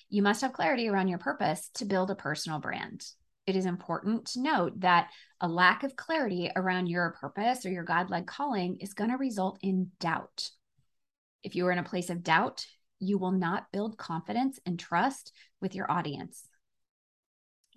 you 0.09 0.21
must 0.21 0.41
have 0.41 0.53
clarity 0.53 0.89
around 0.89 1.07
your 1.07 1.19
purpose 1.19 1.69
to 1.75 1.85
build 1.85 2.11
a 2.11 2.15
personal 2.15 2.59
brand. 2.59 3.05
It 3.47 3.55
is 3.55 3.65
important 3.65 4.25
to 4.27 4.41
note 4.41 4.79
that 4.81 5.09
a 5.39 5.47
lack 5.47 5.83
of 5.83 5.95
clarity 5.95 6.51
around 6.55 6.87
your 6.87 7.15
purpose 7.19 7.65
or 7.65 7.71
your 7.71 7.83
God 7.83 8.09
led 8.09 8.27
calling 8.27 8.77
is 8.77 8.93
going 8.93 9.09
to 9.09 9.17
result 9.17 9.57
in 9.61 9.91
doubt. 9.99 10.49
If 11.43 11.55
you 11.55 11.65
are 11.67 11.71
in 11.71 11.79
a 11.79 11.83
place 11.83 12.09
of 12.09 12.23
doubt, 12.23 12.65
you 12.99 13.17
will 13.17 13.31
not 13.31 13.71
build 13.71 13.97
confidence 13.97 14.59
and 14.65 14.77
trust 14.77 15.31
with 15.59 15.73
your 15.73 15.89
audience 15.89 16.45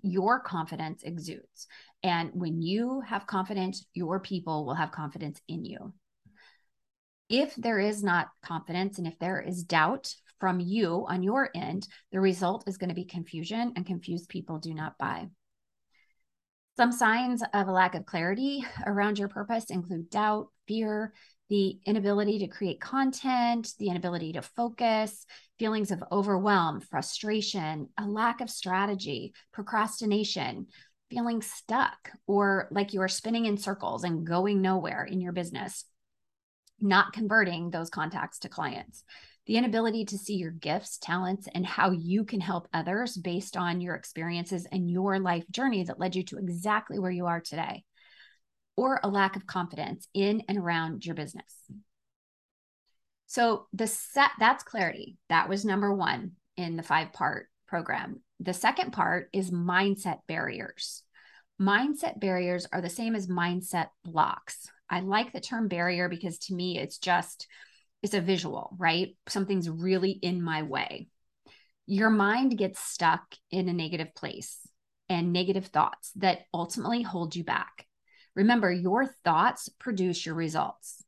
your 0.05 0.39
confidence 0.39 1.03
exudes. 1.03 1.67
And 2.03 2.31
when 2.33 2.61
you 2.61 3.01
have 3.01 3.27
confidence, 3.27 3.85
your 3.93 4.19
people 4.19 4.65
will 4.65 4.75
have 4.75 4.91
confidence 4.91 5.41
in 5.47 5.65
you. 5.65 5.93
If 7.29 7.55
there 7.55 7.79
is 7.79 8.03
not 8.03 8.27
confidence 8.43 8.97
and 8.97 9.07
if 9.07 9.17
there 9.19 9.41
is 9.41 9.63
doubt 9.63 10.13
from 10.39 10.59
you 10.59 11.05
on 11.07 11.23
your 11.23 11.49
end, 11.55 11.87
the 12.11 12.19
result 12.19 12.65
is 12.67 12.77
going 12.77 12.89
to 12.89 12.95
be 12.95 13.05
confusion, 13.05 13.73
and 13.75 13.85
confused 13.85 14.29
people 14.29 14.59
do 14.59 14.73
not 14.73 14.97
buy. 14.97 15.27
Some 16.77 16.91
signs 16.91 17.41
of 17.53 17.67
a 17.67 17.71
lack 17.71 17.95
of 17.95 18.05
clarity 18.05 18.65
around 18.85 19.17
your 19.17 19.29
purpose 19.29 19.65
include 19.69 20.09
doubt, 20.09 20.47
fear, 20.67 21.13
the 21.49 21.77
inability 21.85 22.39
to 22.39 22.47
create 22.47 22.81
content, 22.81 23.73
the 23.77 23.89
inability 23.89 24.33
to 24.33 24.41
focus, 24.41 25.25
feelings 25.59 25.91
of 25.91 26.03
overwhelm, 26.11 26.81
frustration, 26.81 27.89
a 27.97 28.05
lack 28.05 28.41
of 28.41 28.49
strategy, 28.49 29.33
procrastination, 29.51 30.67
feeling 31.09 31.41
stuck 31.41 32.11
or 32.25 32.67
like 32.71 32.93
you 32.93 33.01
are 33.01 33.07
spinning 33.07 33.45
in 33.45 33.57
circles 33.57 34.03
and 34.03 34.25
going 34.25 34.61
nowhere 34.61 35.03
in 35.03 35.21
your 35.21 35.33
business, 35.33 35.85
not 36.79 37.13
converting 37.13 37.69
those 37.69 37.89
contacts 37.89 38.39
to 38.39 38.49
clients. 38.49 39.03
The 39.45 39.57
inability 39.57 40.05
to 40.05 40.17
see 40.17 40.37
your 40.37 40.49
gifts, 40.49 40.97
talents, 40.97 41.47
and 41.53 41.63
how 41.63 41.91
you 41.91 42.25
can 42.25 42.41
help 42.41 42.67
others 42.73 43.15
based 43.15 43.55
on 43.55 43.79
your 43.79 43.93
experiences 43.93 44.65
and 44.71 44.89
your 44.89 45.19
life 45.19 45.45
journey 45.51 45.83
that 45.83 45.99
led 45.99 46.15
you 46.15 46.23
to 46.23 46.39
exactly 46.39 46.97
where 46.97 47.11
you 47.11 47.27
are 47.27 47.41
today 47.41 47.83
or 48.77 48.99
a 49.03 49.09
lack 49.09 49.35
of 49.35 49.47
confidence 49.47 50.07
in 50.13 50.43
and 50.47 50.57
around 50.57 51.05
your 51.05 51.15
business. 51.15 51.53
So 53.27 53.67
the 53.73 53.87
set 53.87 54.31
that's 54.39 54.63
clarity. 54.63 55.17
That 55.29 55.49
was 55.49 55.65
number 55.65 55.93
1 55.93 56.31
in 56.57 56.77
the 56.77 56.83
5 56.83 57.13
part 57.13 57.49
program. 57.67 58.21
The 58.39 58.53
second 58.53 58.91
part 58.91 59.29
is 59.33 59.51
mindset 59.51 60.19
barriers. 60.27 61.03
Mindset 61.59 62.19
barriers 62.19 62.67
are 62.71 62.81
the 62.81 62.89
same 62.89 63.15
as 63.15 63.27
mindset 63.27 63.87
blocks. 64.03 64.69
I 64.89 64.99
like 64.99 65.33
the 65.33 65.39
term 65.39 65.67
barrier 65.67 66.09
because 66.09 66.37
to 66.39 66.53
me 66.53 66.77
it's 66.77 66.97
just 66.97 67.47
it's 68.03 68.13
a 68.13 68.21
visual, 68.21 68.75
right? 68.77 69.15
Something's 69.27 69.69
really 69.69 70.11
in 70.11 70.41
my 70.41 70.61
way. 70.61 71.07
Your 71.87 72.09
mind 72.09 72.57
gets 72.57 72.79
stuck 72.79 73.23
in 73.49 73.67
a 73.67 73.73
negative 73.73 74.13
place 74.15 74.59
and 75.09 75.33
negative 75.33 75.67
thoughts 75.67 76.11
that 76.17 76.41
ultimately 76.53 77.01
hold 77.01 77.35
you 77.35 77.43
back. 77.43 77.87
Remember, 78.35 78.71
your 78.71 79.05
thoughts 79.23 79.69
produce 79.79 80.25
your 80.25 80.35
results. 80.35 81.03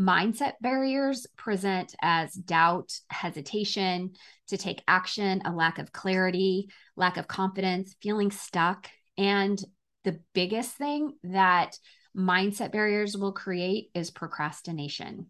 Mindset 0.00 0.54
barriers 0.60 1.26
present 1.36 1.94
as 2.00 2.32
doubt, 2.32 2.92
hesitation 3.10 4.12
to 4.48 4.56
take 4.56 4.82
action, 4.88 5.42
a 5.44 5.52
lack 5.52 5.78
of 5.78 5.92
clarity, 5.92 6.68
lack 6.96 7.16
of 7.16 7.28
confidence, 7.28 7.94
feeling 8.00 8.30
stuck. 8.30 8.88
And 9.18 9.62
the 10.04 10.20
biggest 10.34 10.72
thing 10.72 11.14
that 11.24 11.78
mindset 12.16 12.72
barriers 12.72 13.16
will 13.16 13.32
create 13.32 13.90
is 13.94 14.10
procrastination. 14.10 15.26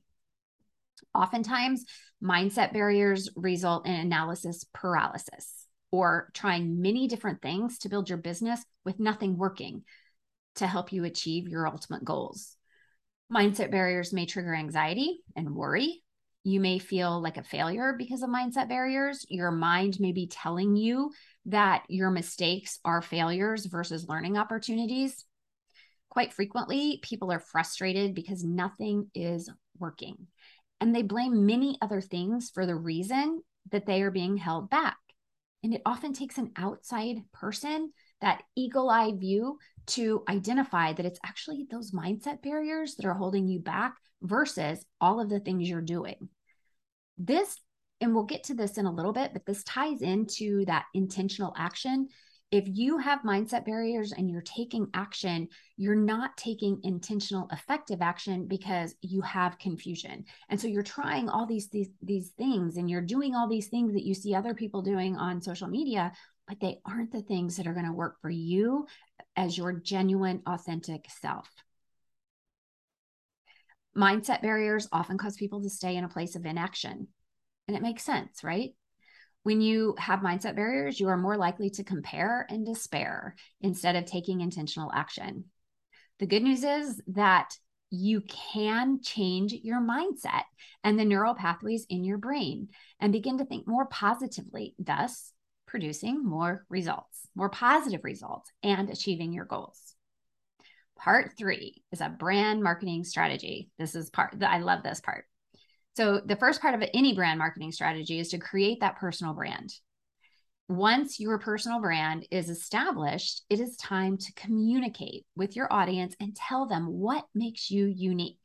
Oftentimes, 1.15 1.85
mindset 2.23 2.73
barriers 2.73 3.29
result 3.37 3.87
in 3.87 3.95
analysis 3.95 4.65
paralysis 4.73 5.67
or 5.91 6.31
trying 6.33 6.81
many 6.81 7.09
different 7.09 7.43
things 7.43 7.79
to 7.79 7.89
build 7.89 8.09
your 8.09 8.19
business 8.19 8.65
with 8.85 8.99
nothing 8.99 9.37
working 9.37 9.83
to 10.57 10.67
help 10.67 10.93
you 10.93 11.05
achieve 11.05 11.49
your 11.49 11.67
ultimate 11.67 12.05
goals. 12.05 12.57
Mindset 13.33 13.71
barriers 13.71 14.13
may 14.13 14.27
trigger 14.27 14.55
anxiety 14.55 15.21
and 15.35 15.55
worry. 15.55 16.03
You 16.45 16.61
may 16.61 16.79
feel 16.79 17.23
like 17.23 17.37
a 17.37 17.43
failure 17.43 17.95
because 17.97 18.23
of 18.23 18.31
mindset 18.31 18.69
barriers. 18.69 19.25
Your 19.29 19.51
mind 19.51 20.01
may 20.01 20.13
be 20.13 20.27
telling 20.27 20.77
you 20.77 21.13
that 21.47 21.85
your 21.89 22.11
mistakes 22.11 22.79
are 22.85 23.01
failures 23.01 23.67
versus 23.67 24.09
learning 24.09 24.37
opportunities. 24.37 25.25
Quite 26.11 26.33
frequently, 26.33 27.01
people 27.03 27.33
are 27.33 27.41
frustrated 27.41 28.15
because 28.15 28.45
nothing 28.45 29.11
is 29.15 29.49
working 29.79 30.27
and 30.83 30.95
they 30.95 31.03
blame 31.03 31.47
many 31.47 31.79
other 31.81 32.01
things 32.01 32.51
for 32.53 32.67
the 32.67 32.75
reason 32.75 33.41
that 33.71 33.87
they 33.87 34.03
are 34.03 34.11
being 34.11 34.37
held 34.37 34.69
back. 34.69 34.97
And 35.63 35.73
it 35.73 35.83
often 35.87 36.13
takes 36.13 36.39
an 36.39 36.51
outside 36.57 37.23
person, 37.33 37.93
that 38.21 38.43
eagle 38.57 38.91
eye 38.91 39.13
view, 39.17 39.59
to 39.87 40.23
identify 40.29 40.93
that 40.93 41.07
it's 41.07 41.21
actually 41.25 41.67
those 41.71 41.93
mindset 41.93 42.43
barriers 42.43 42.95
that 42.97 43.07
are 43.07 43.15
holding 43.15 43.49
you 43.49 43.61
back 43.61 43.95
versus 44.23 44.85
all 45.01 45.21
of 45.21 45.29
the 45.29 45.41
things 45.41 45.69
you're 45.69 45.81
doing. 45.81 46.29
This, 47.19 47.59
and 48.01 48.15
we'll 48.15 48.25
get 48.25 48.45
to 48.45 48.55
this 48.55 48.79
in 48.79 48.87
a 48.87 48.93
little 48.93 49.13
bit, 49.13 49.33
but 49.33 49.47
this 49.47 49.65
ties 49.65 50.03
into 50.03 50.65
that 50.67 50.85
intentional 50.95 51.55
action. 51.57 52.09
If 52.51 52.65
you 52.67 52.99
have 52.99 53.23
mindset 53.23 53.65
barriers 53.65 54.13
and 54.13 54.31
you're 54.31 54.43
taking 54.43 54.87
action, 54.93 55.49
you're 55.79 55.95
not 55.95 56.37
taking 56.37 56.81
intentional 56.83 57.49
effective 57.51 58.03
action 58.03 58.47
because 58.47 58.95
you 59.01 59.23
have 59.23 59.59
confusion. 59.59 60.27
And 60.51 60.61
so 60.61 60.69
you're 60.69 60.83
trying 60.83 61.31
all 61.31 61.47
these 61.47 61.71
these 61.71 61.89
these 62.03 62.29
things 62.37 62.77
and 62.77 62.91
you're 62.91 63.01
doing 63.01 63.35
all 63.35 63.49
these 63.49 63.69
things 63.69 63.95
that 63.95 64.05
you 64.05 64.13
see 64.13 64.35
other 64.35 64.53
people 64.53 64.83
doing 64.83 65.17
on 65.17 65.41
social 65.41 65.67
media 65.67 66.13
but 66.53 66.61
they 66.61 66.77
aren't 66.85 67.13
the 67.13 67.23
things 67.23 67.57
that 67.57 67.67
are 67.67 67.73
going 67.73 67.87
to 67.87 67.93
work 67.93 68.21
for 68.21 68.29
you 68.29 68.87
as 69.37 69.57
your 69.57 69.73
genuine, 69.73 70.43
authentic 70.47 71.07
self. 71.09 71.49
Mindset 73.97 74.43
barriers 74.43 74.87
often 74.93 75.17
cause 75.17 75.35
people 75.35 75.63
to 75.63 75.71
stay 75.71 75.97
in 75.97 76.05
a 76.05 76.11
place 76.11 76.37
of 76.37 76.45
inaction. 76.45 77.09
And 77.67 77.75
it 77.75 77.83
makes 77.83 78.03
sense, 78.03 78.45
right? 78.45 78.73
When 79.45 79.63
you 79.63 79.95
have 79.97 80.21
mindset 80.21 80.55
barriers, 80.55 81.01
you 81.01 81.09
are 81.09 81.17
more 81.17 81.39
likely 81.39 81.71
to 81.71 81.85
compare 81.85 82.47
and 82.51 82.67
despair 82.67 83.35
instead 83.63 83.97
of 83.97 84.05
taking 84.05 84.43
intentional 84.43 84.93
action. 84.95 85.45
The 86.19 86.27
good 86.27 86.43
news 86.43 86.65
is 86.65 87.01
that 87.15 87.55
you 87.89 88.21
can 88.29 89.01
change 89.03 89.55
your 89.55 89.81
mindset 89.81 90.43
and 90.85 90.99
the 90.99 91.07
neural 91.07 91.35
pathways 91.35 91.87
in 91.89 92.05
your 92.05 92.19
brain 92.19 92.69
and 93.01 93.11
begin 93.11 93.39
to 93.39 93.47
think 93.47 93.67
more 93.67 93.87
positively, 93.87 94.75
thus 94.79 95.32
producing 95.73 96.23
more 96.23 96.67
results, 96.69 97.27
more 97.35 97.49
positive 97.49 98.05
results, 98.05 98.53
and 98.63 98.91
achieving 98.91 99.33
your 99.33 99.47
goals. 99.47 99.95
Part 100.99 101.33
three 101.39 101.83
is 101.91 102.03
a 102.03 102.11
brand 102.11 102.63
marketing 102.63 103.05
strategy. 103.05 103.71
This 103.79 103.95
is 103.95 104.11
part 104.11 104.39
that 104.39 104.51
I 104.51 104.59
love 104.59 104.83
this 104.83 105.01
part. 105.01 105.25
So, 105.97 106.21
the 106.21 106.37
first 106.37 106.61
part 106.61 106.75
of 106.75 106.87
any 106.93 107.15
brand 107.15 107.39
marketing 107.39 107.73
strategy 107.73 108.19
is 108.19 108.29
to 108.29 108.39
create 108.39 108.81
that 108.81 108.99
personal 108.99 109.33
brand. 109.33 109.73
Once 110.69 111.19
your 111.19 111.39
personal 111.39 111.81
brand 111.81 112.27
is 112.31 112.51
established, 112.51 113.43
it 113.49 113.59
is 113.59 113.75
time 113.77 114.19
to 114.19 114.33
communicate 114.35 115.25
with 115.37 115.57
your 115.57 115.73
audience 115.73 116.15
and 116.21 116.37
tell 116.37 116.67
them 116.67 116.87
what 116.87 117.25
makes 117.35 117.71
you 117.71 117.87
unique. 117.87 118.37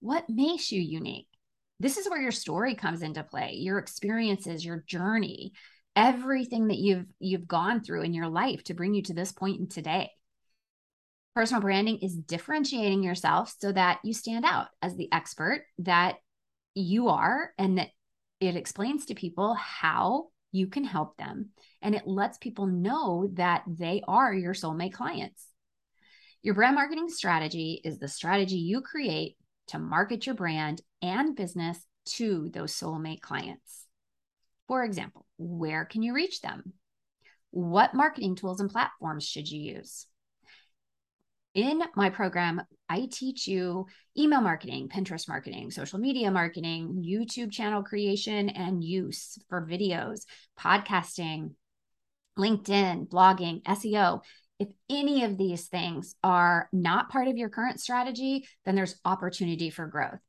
What 0.00 0.24
makes 0.30 0.72
you 0.72 0.80
unique? 0.80 1.28
This 1.80 1.98
is 1.98 2.08
where 2.08 2.20
your 2.20 2.32
story 2.32 2.74
comes 2.74 3.02
into 3.02 3.22
play, 3.22 3.56
your 3.56 3.78
experiences, 3.78 4.64
your 4.64 4.84
journey, 4.86 5.52
everything 5.96 6.68
that 6.68 6.78
you've 6.78 7.06
you've 7.18 7.46
gone 7.46 7.82
through 7.82 8.02
in 8.02 8.14
your 8.14 8.28
life 8.28 8.64
to 8.64 8.74
bring 8.74 8.94
you 8.94 9.02
to 9.02 9.14
this 9.14 9.32
point 9.32 9.60
in 9.60 9.68
today. 9.68 10.10
Personal 11.34 11.62
branding 11.62 11.98
is 11.98 12.14
differentiating 12.14 13.02
yourself 13.02 13.54
so 13.58 13.72
that 13.72 13.98
you 14.04 14.12
stand 14.12 14.44
out 14.44 14.68
as 14.80 14.96
the 14.96 15.12
expert 15.12 15.64
that 15.78 16.16
you 16.74 17.08
are 17.08 17.50
and 17.58 17.78
that 17.78 17.88
it 18.40 18.56
explains 18.56 19.06
to 19.06 19.14
people 19.14 19.54
how 19.54 20.28
you 20.52 20.68
can 20.68 20.84
help 20.84 21.16
them. 21.16 21.50
And 21.82 21.94
it 21.94 22.06
lets 22.06 22.38
people 22.38 22.66
know 22.66 23.28
that 23.34 23.64
they 23.66 24.02
are 24.06 24.32
your 24.32 24.54
soulmate 24.54 24.92
clients. 24.92 25.48
Your 26.42 26.54
brand 26.54 26.76
marketing 26.76 27.08
strategy 27.08 27.80
is 27.84 27.98
the 27.98 28.06
strategy 28.06 28.56
you 28.56 28.80
create 28.80 29.36
to 29.68 29.78
market 29.78 30.26
your 30.26 30.34
brand 30.34 30.82
and 31.02 31.34
business 31.34 31.78
to 32.04 32.50
those 32.52 32.72
soulmate 32.72 33.20
clients. 33.20 33.86
For 34.68 34.84
example, 34.84 35.23
where 35.38 35.84
can 35.84 36.02
you 36.02 36.14
reach 36.14 36.40
them? 36.40 36.72
What 37.50 37.94
marketing 37.94 38.36
tools 38.36 38.60
and 38.60 38.70
platforms 38.70 39.26
should 39.26 39.48
you 39.48 39.76
use? 39.76 40.06
In 41.54 41.82
my 41.94 42.10
program, 42.10 42.62
I 42.88 43.08
teach 43.10 43.46
you 43.46 43.86
email 44.18 44.40
marketing, 44.40 44.88
Pinterest 44.88 45.28
marketing, 45.28 45.70
social 45.70 46.00
media 46.00 46.30
marketing, 46.32 47.04
YouTube 47.06 47.52
channel 47.52 47.84
creation 47.84 48.48
and 48.48 48.82
use 48.82 49.38
for 49.48 49.64
videos, 49.64 50.22
podcasting, 50.58 51.52
LinkedIn, 52.36 53.08
blogging, 53.08 53.62
SEO. 53.62 54.20
If 54.58 54.68
any 54.90 55.24
of 55.24 55.38
these 55.38 55.66
things 55.66 56.16
are 56.24 56.68
not 56.72 57.08
part 57.08 57.28
of 57.28 57.36
your 57.36 57.48
current 57.48 57.80
strategy, 57.80 58.48
then 58.64 58.74
there's 58.74 59.00
opportunity 59.04 59.70
for 59.70 59.86
growth. 59.86 60.20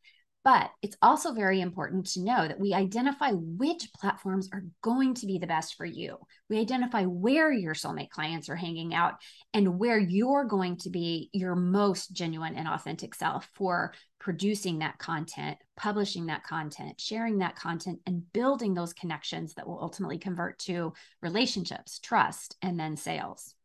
But 0.46 0.70
it's 0.84 0.96
also 1.02 1.34
very 1.34 1.60
important 1.60 2.06
to 2.12 2.22
know 2.22 2.48
that 2.48 2.60
we 2.60 2.72
identify 2.72 3.32
which 3.32 3.90
platforms 4.00 4.48
are 4.54 4.64
going 4.84 5.16
to 5.16 5.26
be 5.26 5.40
the 5.40 5.48
best 5.48 5.74
for 5.74 5.88
you. 5.88 6.20
We 6.52 6.60
identify 6.60 7.06
where 7.06 7.52
your 7.52 7.74
soulmate 7.74 8.12
clients 8.12 8.48
are 8.48 8.56
hanging 8.56 8.94
out 8.94 9.16
and 9.56 9.80
where 9.80 9.98
you're 9.98 10.46
going 10.46 10.78
to 10.78 10.92
be 10.92 11.32
your 11.34 11.56
most 11.56 12.14
genuine 12.14 12.54
and 12.54 12.68
authentic 12.68 13.16
self 13.16 13.50
for 13.56 13.96
producing 14.20 14.80
that 14.80 15.00
content, 15.00 15.58
publishing 15.76 16.28
that 16.28 16.44
content, 16.44 17.02
sharing 17.02 17.40
that 17.40 17.56
content, 17.56 18.02
and 18.06 18.32
building 18.32 18.76
those 18.76 18.94
connections 18.94 19.56
that 19.56 19.68
will 19.68 19.82
ultimately 19.82 20.20
convert 20.20 20.60
to 20.60 20.94
relationships, 21.24 21.98
trust, 21.98 22.56
and 22.62 22.80
then 22.80 22.98
sales. 22.98 23.56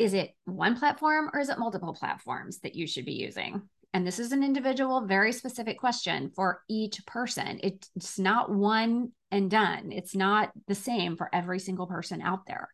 Is 0.00 0.14
it 0.14 0.34
one 0.46 0.76
platform 0.76 1.30
or 1.32 1.38
is 1.38 1.48
it 1.48 1.60
multiple 1.60 1.94
platforms 1.94 2.58
that 2.60 2.74
you 2.74 2.88
should 2.88 3.04
be 3.04 3.12
using? 3.12 3.62
And 3.92 4.06
this 4.06 4.18
is 4.18 4.32
an 4.32 4.44
individual, 4.44 5.06
very 5.06 5.32
specific 5.32 5.78
question 5.78 6.30
for 6.34 6.62
each 6.68 7.04
person. 7.06 7.60
It's 7.62 8.18
not 8.18 8.50
one 8.50 9.12
and 9.30 9.50
done, 9.50 9.92
it's 9.92 10.14
not 10.14 10.52
the 10.66 10.74
same 10.74 11.16
for 11.16 11.28
every 11.32 11.58
single 11.58 11.86
person 11.86 12.22
out 12.22 12.46
there. 12.46 12.68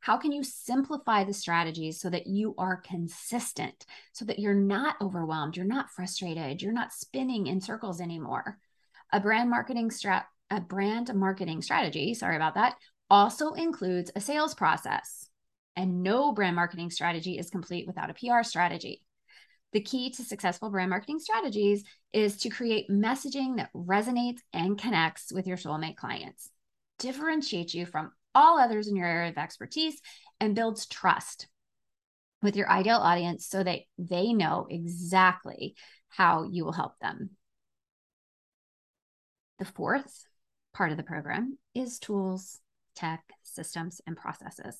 How 0.00 0.16
can 0.16 0.32
you 0.32 0.42
simplify 0.42 1.24
the 1.24 1.34
strategies 1.34 2.00
so 2.00 2.08
that 2.08 2.26
you 2.26 2.54
are 2.56 2.78
consistent, 2.78 3.84
so 4.12 4.24
that 4.24 4.38
you're 4.38 4.54
not 4.54 4.96
overwhelmed, 5.00 5.56
you're 5.56 5.66
not 5.66 5.90
frustrated, 5.90 6.62
you're 6.62 6.72
not 6.72 6.92
spinning 6.92 7.46
in 7.46 7.60
circles 7.60 8.00
anymore? 8.00 8.58
A 9.12 9.20
brand 9.20 9.50
marketing 9.50 9.90
strat 9.90 10.24
a 10.50 10.60
brand 10.60 11.14
marketing 11.14 11.62
strategy, 11.62 12.12
sorry 12.12 12.36
about 12.36 12.54
that, 12.54 12.74
also 13.08 13.52
includes 13.52 14.10
a 14.14 14.20
sales 14.20 14.54
process. 14.54 15.28
And 15.76 16.02
no 16.02 16.32
brand 16.32 16.56
marketing 16.56 16.90
strategy 16.90 17.38
is 17.38 17.50
complete 17.50 17.86
without 17.86 18.10
a 18.10 18.14
PR 18.14 18.42
strategy. 18.42 19.02
The 19.72 19.80
key 19.80 20.10
to 20.10 20.24
successful 20.24 20.70
brand 20.70 20.90
marketing 20.90 21.20
strategies 21.20 21.84
is 22.12 22.38
to 22.38 22.48
create 22.50 22.90
messaging 22.90 23.56
that 23.56 23.72
resonates 23.72 24.40
and 24.52 24.76
connects 24.76 25.32
with 25.32 25.46
your 25.46 25.56
soulmate 25.56 25.96
clients, 25.96 26.50
differentiates 26.98 27.72
you 27.72 27.86
from 27.86 28.10
all 28.34 28.58
others 28.58 28.88
in 28.88 28.96
your 28.96 29.06
area 29.06 29.30
of 29.30 29.38
expertise, 29.38 30.00
and 30.40 30.56
builds 30.56 30.86
trust 30.86 31.46
with 32.42 32.56
your 32.56 32.68
ideal 32.68 32.96
audience 32.96 33.46
so 33.46 33.62
that 33.62 33.80
they 33.98 34.32
know 34.32 34.66
exactly 34.68 35.76
how 36.08 36.42
you 36.42 36.64
will 36.64 36.72
help 36.72 36.98
them. 37.00 37.30
The 39.58 39.64
fourth 39.66 40.24
part 40.72 40.90
of 40.90 40.96
the 40.96 41.02
program 41.02 41.58
is 41.74 41.98
tools, 41.98 42.58
tech, 42.96 43.22
systems, 43.42 44.00
and 44.06 44.16
processes 44.16 44.78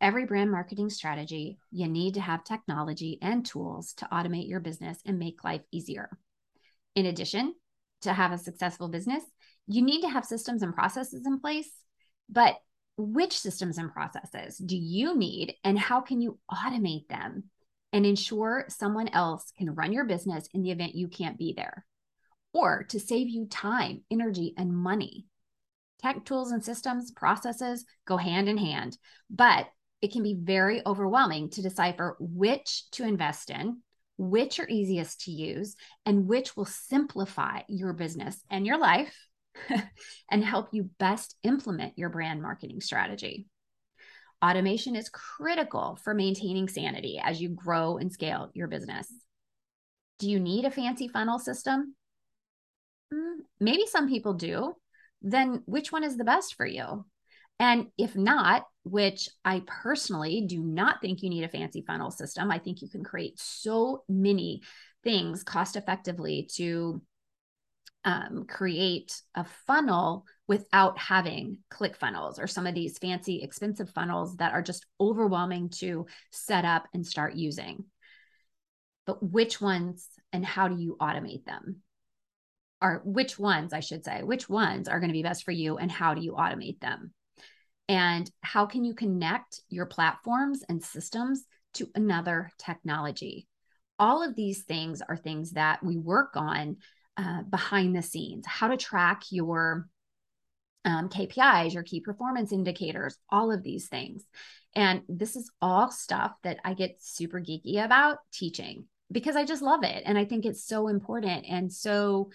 every 0.00 0.26
brand 0.26 0.50
marketing 0.50 0.90
strategy, 0.90 1.58
you 1.70 1.88
need 1.88 2.14
to 2.14 2.20
have 2.20 2.44
technology 2.44 3.18
and 3.22 3.44
tools 3.44 3.94
to 3.94 4.08
automate 4.12 4.48
your 4.48 4.60
business 4.60 4.98
and 5.04 5.18
make 5.18 5.44
life 5.44 5.62
easier. 5.72 6.10
In 6.94 7.06
addition, 7.06 7.54
to 8.02 8.12
have 8.12 8.32
a 8.32 8.38
successful 8.38 8.88
business, 8.88 9.22
you 9.66 9.82
need 9.82 10.02
to 10.02 10.08
have 10.08 10.24
systems 10.24 10.62
and 10.62 10.74
processes 10.74 11.26
in 11.26 11.40
place. 11.40 11.70
But 12.28 12.56
which 12.96 13.38
systems 13.38 13.78
and 13.78 13.92
processes 13.92 14.58
do 14.58 14.76
you 14.76 15.16
need, 15.16 15.54
and 15.64 15.78
how 15.78 16.00
can 16.00 16.20
you 16.20 16.38
automate 16.50 17.08
them 17.08 17.44
and 17.92 18.04
ensure 18.04 18.66
someone 18.68 19.08
else 19.08 19.52
can 19.56 19.74
run 19.74 19.92
your 19.92 20.04
business 20.04 20.48
in 20.52 20.62
the 20.62 20.70
event 20.70 20.94
you 20.94 21.08
can't 21.08 21.38
be 21.38 21.54
there? 21.56 21.86
Or 22.52 22.84
to 22.84 22.98
save 22.98 23.28
you 23.28 23.46
time, 23.46 24.02
energy, 24.10 24.54
and 24.56 24.74
money. 24.74 25.26
Tech 26.02 26.24
tools 26.24 26.52
and 26.52 26.64
systems, 26.64 27.10
processes 27.10 27.84
go 28.06 28.16
hand 28.16 28.48
in 28.48 28.56
hand, 28.56 28.96
but 29.30 29.68
it 30.00 30.12
can 30.12 30.22
be 30.22 30.38
very 30.40 30.84
overwhelming 30.86 31.50
to 31.50 31.62
decipher 31.62 32.16
which 32.20 32.84
to 32.92 33.04
invest 33.04 33.50
in, 33.50 33.78
which 34.16 34.60
are 34.60 34.68
easiest 34.68 35.22
to 35.22 35.30
use, 35.30 35.76
and 36.06 36.26
which 36.26 36.56
will 36.56 36.64
simplify 36.64 37.60
your 37.68 37.92
business 37.92 38.42
and 38.50 38.66
your 38.66 38.78
life 38.78 39.14
and 40.30 40.44
help 40.44 40.68
you 40.72 40.90
best 40.98 41.36
implement 41.42 41.98
your 41.98 42.10
brand 42.10 42.40
marketing 42.42 42.80
strategy. 42.80 43.46
Automation 44.44 44.94
is 44.94 45.08
critical 45.08 45.98
for 46.04 46.14
maintaining 46.14 46.68
sanity 46.68 47.20
as 47.22 47.40
you 47.40 47.48
grow 47.48 47.98
and 47.98 48.12
scale 48.12 48.50
your 48.54 48.68
business. 48.68 49.12
Do 50.20 50.30
you 50.30 50.38
need 50.38 50.64
a 50.64 50.70
fancy 50.70 51.08
funnel 51.08 51.40
system? 51.40 51.96
Hmm, 53.12 53.40
maybe 53.58 53.86
some 53.86 54.08
people 54.08 54.34
do. 54.34 54.74
Then 55.22 55.62
which 55.66 55.90
one 55.90 56.04
is 56.04 56.16
the 56.16 56.24
best 56.24 56.54
for 56.54 56.66
you? 56.66 57.04
And 57.58 57.88
if 57.98 58.14
not, 58.14 58.64
which 58.90 59.28
I 59.44 59.62
personally 59.66 60.44
do 60.46 60.60
not 60.62 61.00
think 61.00 61.22
you 61.22 61.30
need 61.30 61.44
a 61.44 61.48
fancy 61.48 61.82
funnel 61.86 62.10
system, 62.10 62.50
I 62.50 62.58
think 62.58 62.82
you 62.82 62.88
can 62.88 63.04
create 63.04 63.38
so 63.38 64.04
many 64.08 64.62
things 65.02 65.42
cost 65.42 65.76
effectively 65.76 66.48
to 66.54 67.02
um, 68.04 68.46
create 68.48 69.20
a 69.34 69.44
funnel 69.66 70.24
without 70.46 70.98
having 70.98 71.58
ClickFunnels 71.70 72.38
or 72.38 72.46
some 72.46 72.66
of 72.66 72.74
these 72.74 72.98
fancy 72.98 73.42
expensive 73.42 73.90
funnels 73.90 74.36
that 74.36 74.52
are 74.52 74.62
just 74.62 74.86
overwhelming 75.00 75.68
to 75.68 76.06
set 76.30 76.64
up 76.64 76.86
and 76.94 77.06
start 77.06 77.34
using. 77.34 77.84
But 79.06 79.22
which 79.22 79.60
ones 79.60 80.08
and 80.32 80.44
how 80.44 80.68
do 80.68 80.76
you 80.76 80.96
automate 81.00 81.44
them? 81.44 81.82
Or 82.80 83.02
which 83.04 83.38
ones, 83.38 83.72
I 83.72 83.80
should 83.80 84.04
say, 84.04 84.22
which 84.22 84.48
ones 84.48 84.88
are 84.88 85.00
going 85.00 85.10
to 85.10 85.14
be 85.14 85.22
best 85.22 85.44
for 85.44 85.50
you 85.50 85.76
and 85.76 85.90
how 85.90 86.14
do 86.14 86.22
you 86.22 86.32
automate 86.32 86.80
them? 86.80 87.12
And 87.88 88.30
how 88.42 88.66
can 88.66 88.84
you 88.84 88.94
connect 88.94 89.62
your 89.68 89.86
platforms 89.86 90.62
and 90.68 90.82
systems 90.84 91.44
to 91.74 91.88
another 91.94 92.50
technology? 92.58 93.48
All 93.98 94.22
of 94.22 94.36
these 94.36 94.62
things 94.62 95.00
are 95.00 95.16
things 95.16 95.52
that 95.52 95.82
we 95.82 95.96
work 95.96 96.36
on 96.36 96.76
uh, 97.16 97.42
behind 97.42 97.96
the 97.96 98.02
scenes 98.02 98.46
how 98.46 98.68
to 98.68 98.76
track 98.76 99.22
your 99.30 99.88
um, 100.84 101.08
kpis 101.08 101.74
your 101.74 101.82
key 101.82 102.00
performance 102.00 102.52
indicators 102.52 103.18
all 103.28 103.50
of 103.50 103.64
these 103.64 103.88
things. 103.88 104.24
And 104.76 105.02
this 105.08 105.34
is 105.34 105.50
all 105.60 105.90
stuff 105.90 106.36
that 106.44 106.60
i 106.64 106.74
get 106.74 107.02
super 107.02 107.40
geeky 107.40 107.84
about 107.84 108.18
teaching 108.32 108.84
because 109.10 109.34
i 109.34 109.44
just 109.44 109.62
love 109.62 109.82
it. 109.82 110.04
And 110.06 110.16
i 110.16 110.24
think 110.24 110.46
it's 110.46 110.64
so 110.64 110.86
important 110.86 111.46
and 111.48 111.72
so 111.72 112.30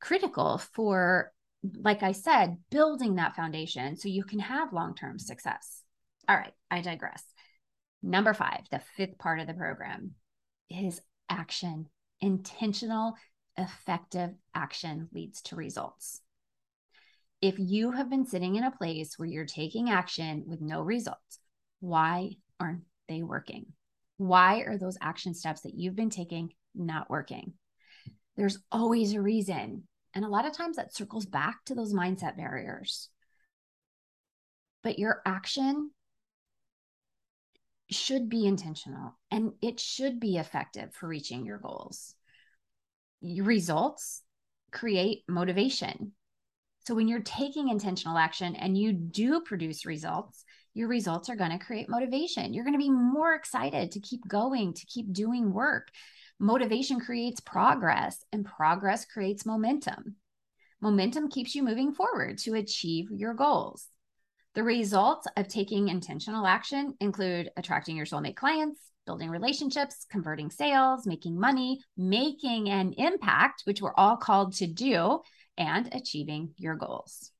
critical 0.00 0.58
for 0.58 1.32
like 1.76 2.02
I 2.02 2.12
said, 2.12 2.58
building 2.70 3.16
that 3.16 3.36
foundation 3.36 3.96
so 3.96 4.08
you 4.08 4.24
can 4.24 4.38
have 4.38 4.72
long 4.72 4.94
term 4.94 5.18
success. 5.18 5.82
All 6.28 6.36
right, 6.36 6.52
I 6.70 6.80
digress. 6.80 7.22
Number 8.02 8.34
five, 8.34 8.60
the 8.70 8.80
fifth 8.96 9.18
part 9.18 9.40
of 9.40 9.46
the 9.46 9.54
program 9.54 10.12
is 10.70 11.00
action. 11.28 11.86
Intentional, 12.20 13.14
effective 13.56 14.30
action 14.54 15.08
leads 15.12 15.42
to 15.42 15.56
results. 15.56 16.20
If 17.40 17.54
you 17.58 17.92
have 17.92 18.10
been 18.10 18.26
sitting 18.26 18.56
in 18.56 18.64
a 18.64 18.70
place 18.70 19.14
where 19.16 19.28
you're 19.28 19.46
taking 19.46 19.90
action 19.90 20.44
with 20.46 20.60
no 20.60 20.82
results, 20.82 21.38
why 21.80 22.32
aren't 22.58 22.82
they 23.08 23.22
working? 23.22 23.66
Why 24.16 24.60
are 24.60 24.76
those 24.76 24.98
action 25.00 25.34
steps 25.34 25.60
that 25.62 25.74
you've 25.74 25.94
been 25.94 26.10
taking 26.10 26.52
not 26.74 27.08
working? 27.08 27.52
There's 28.36 28.58
always 28.70 29.14
a 29.14 29.22
reason. 29.22 29.84
And 30.18 30.24
a 30.24 30.28
lot 30.28 30.48
of 30.48 30.52
times 30.52 30.74
that 30.74 30.92
circles 30.92 31.26
back 31.26 31.64
to 31.66 31.76
those 31.76 31.94
mindset 31.94 32.36
barriers. 32.36 33.08
But 34.82 34.98
your 34.98 35.22
action 35.24 35.92
should 37.88 38.28
be 38.28 38.44
intentional 38.44 39.16
and 39.30 39.52
it 39.62 39.78
should 39.78 40.18
be 40.18 40.36
effective 40.36 40.92
for 40.92 41.06
reaching 41.06 41.46
your 41.46 41.58
goals. 41.58 42.16
Your 43.20 43.44
results 43.44 44.24
create 44.72 45.22
motivation. 45.28 46.10
So 46.84 46.96
when 46.96 47.06
you're 47.06 47.20
taking 47.20 47.68
intentional 47.68 48.18
action 48.18 48.56
and 48.56 48.76
you 48.76 48.92
do 48.92 49.42
produce 49.42 49.86
results, 49.86 50.42
your 50.74 50.88
results 50.88 51.28
are 51.28 51.36
going 51.36 51.56
to 51.56 51.64
create 51.64 51.88
motivation. 51.88 52.52
You're 52.52 52.64
going 52.64 52.74
to 52.74 52.84
be 52.84 52.90
more 52.90 53.34
excited 53.34 53.92
to 53.92 54.00
keep 54.00 54.26
going, 54.26 54.74
to 54.74 54.86
keep 54.86 55.12
doing 55.12 55.52
work 55.52 55.92
motivation 56.38 57.00
creates 57.00 57.40
progress, 57.40 58.24
and 58.32 58.44
progress 58.44 59.04
creates 59.04 59.46
momentum. 59.46 60.16
Momentum 60.80 61.28
keeps 61.28 61.54
you 61.54 61.62
moving 61.62 61.92
forward 61.92 62.38
to 62.38 62.54
achieve 62.54 63.10
your 63.10 63.34
goals. 63.34 63.88
The 64.54 64.62
results 64.62 65.26
of 65.36 65.48
taking 65.48 65.88
intentional 65.88 66.46
action 66.46 66.94
include 67.00 67.50
attracting 67.56 67.96
your 67.96 68.06
soulmate 68.06 68.36
clients, 68.36 68.80
building 69.06 69.30
relationships, 69.30 70.06
converting 70.10 70.50
sales, 70.50 71.06
making 71.06 71.38
money, 71.38 71.80
making 71.96 72.68
an 72.68 72.92
impact, 72.94 73.62
which 73.64 73.80
we're 73.80 73.94
all 73.94 74.16
called 74.16 74.54
to 74.54 74.66
do, 74.66 75.20
and 75.56 75.88
achieving 75.92 76.50
your 76.56 76.76
goals. 76.76 77.32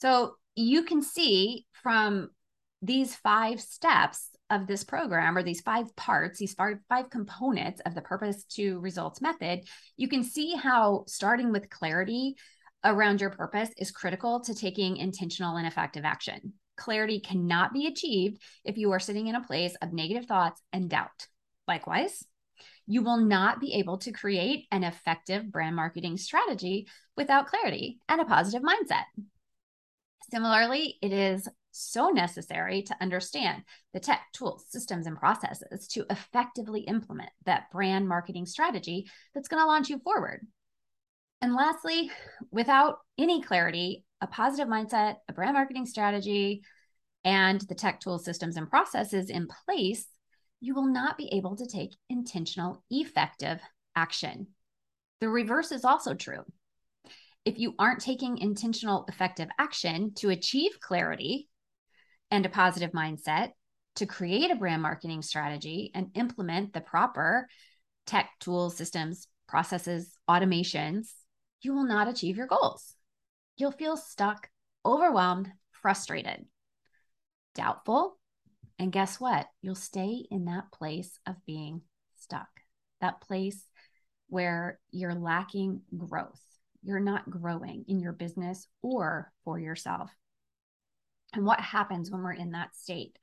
So 0.00 0.36
you 0.54 0.82
can 0.82 1.02
see 1.02 1.66
from 1.82 2.30
these 2.82 3.14
five 3.14 3.60
steps 3.60 4.30
of 4.50 4.66
this 4.66 4.84
program 4.84 5.36
or 5.36 5.42
these 5.42 5.60
five 5.60 5.94
parts, 5.96 6.38
these 6.38 6.54
five, 6.54 6.78
five 6.88 7.10
components 7.10 7.80
of 7.84 7.94
the 7.94 8.02
purpose 8.02 8.44
to 8.44 8.78
results 8.80 9.20
method, 9.20 9.60
you 9.96 10.08
can 10.08 10.22
see 10.22 10.54
how 10.54 11.04
starting 11.06 11.52
with 11.52 11.70
clarity 11.70 12.36
around 12.84 13.20
your 13.20 13.30
purpose 13.30 13.70
is 13.76 13.90
critical 13.90 14.40
to 14.40 14.54
taking 14.54 14.96
intentional 14.96 15.56
and 15.56 15.66
effective 15.66 16.04
action. 16.04 16.52
Clarity 16.76 17.20
cannot 17.20 17.72
be 17.72 17.86
achieved 17.86 18.40
if 18.64 18.76
you 18.76 18.92
are 18.92 19.00
sitting 19.00 19.26
in 19.26 19.34
a 19.34 19.42
place 19.42 19.74
of 19.82 19.92
negative 19.92 20.26
thoughts 20.26 20.60
and 20.72 20.90
doubt. 20.90 21.26
Likewise, 21.66 22.24
you 22.86 23.02
will 23.02 23.16
not 23.16 23.60
be 23.60 23.74
able 23.74 23.98
to 23.98 24.12
create 24.12 24.66
an 24.70 24.84
effective 24.84 25.50
brand 25.50 25.74
marketing 25.74 26.16
strategy 26.16 26.86
without 27.16 27.48
clarity 27.48 27.98
and 28.08 28.20
a 28.20 28.24
positive 28.24 28.62
mindset. 28.62 29.04
Similarly, 30.30 30.96
it 31.02 31.12
is 31.12 31.48
so 31.78 32.08
necessary 32.08 32.82
to 32.82 32.96
understand 33.00 33.62
the 33.92 34.00
tech, 34.00 34.22
tools, 34.32 34.64
systems, 34.68 35.06
and 35.06 35.16
processes 35.16 35.86
to 35.88 36.04
effectively 36.10 36.80
implement 36.82 37.30
that 37.44 37.70
brand 37.70 38.08
marketing 38.08 38.46
strategy 38.46 39.08
that's 39.34 39.48
going 39.48 39.62
to 39.62 39.66
launch 39.66 39.88
you 39.88 39.98
forward. 39.98 40.46
And 41.42 41.54
lastly, 41.54 42.10
without 42.50 42.98
any 43.18 43.42
clarity, 43.42 44.04
a 44.20 44.26
positive 44.26 44.68
mindset, 44.68 45.16
a 45.28 45.32
brand 45.32 45.54
marketing 45.54 45.86
strategy, 45.86 46.62
and 47.24 47.60
the 47.62 47.74
tech 47.74 48.00
tools, 48.00 48.24
systems, 48.24 48.56
and 48.56 48.70
processes 48.70 49.30
in 49.30 49.48
place, 49.66 50.06
you 50.60 50.74
will 50.74 50.86
not 50.86 51.18
be 51.18 51.28
able 51.32 51.56
to 51.56 51.66
take 51.66 51.94
intentional, 52.08 52.82
effective 52.90 53.60
action. 53.94 54.46
The 55.20 55.28
reverse 55.28 55.72
is 55.72 55.84
also 55.84 56.14
true. 56.14 56.44
If 57.44 57.58
you 57.58 57.74
aren't 57.78 58.00
taking 58.00 58.38
intentional, 58.38 59.04
effective 59.08 59.48
action 59.58 60.14
to 60.16 60.30
achieve 60.30 60.80
clarity 60.80 61.48
and 62.30 62.44
a 62.44 62.50
positive 62.50 62.92
mindset, 62.92 63.50
to 63.96 64.06
create 64.06 64.50
a 64.50 64.56
brand 64.56 64.82
marketing 64.82 65.22
strategy 65.22 65.90
and 65.94 66.10
implement 66.14 66.72
the 66.72 66.80
proper 66.80 67.48
tech 68.06 68.30
tools, 68.40 68.76
systems, 68.76 69.26
processes, 69.48 70.16
automations, 70.28 71.12
you 71.62 71.72
will 71.74 71.86
not 71.86 72.08
achieve 72.08 72.36
your 72.36 72.46
goals. 72.46 72.94
You'll 73.56 73.72
feel 73.72 73.96
stuck, 73.96 74.48
overwhelmed, 74.84 75.50
frustrated, 75.70 76.44
doubtful. 77.54 78.18
And 78.78 78.92
guess 78.92 79.18
what? 79.18 79.46
You'll 79.62 79.74
stay 79.74 80.26
in 80.30 80.44
that 80.44 80.70
place 80.72 81.18
of 81.26 81.36
being 81.46 81.80
stuck, 82.18 82.48
that 83.00 83.22
place 83.22 83.64
where 84.28 84.78
you're 84.90 85.14
lacking 85.14 85.80
growth. 85.96 86.42
You're 86.82 87.00
not 87.00 87.30
growing 87.30 87.84
in 87.88 88.00
your 88.00 88.12
business 88.12 88.66
or 88.82 89.32
for 89.44 89.58
yourself. 89.58 90.10
And 91.32 91.44
what 91.44 91.60
happens 91.60 92.10
when 92.10 92.22
we're 92.22 92.32
in 92.32 92.52
that 92.52 92.74
state? 92.74 93.18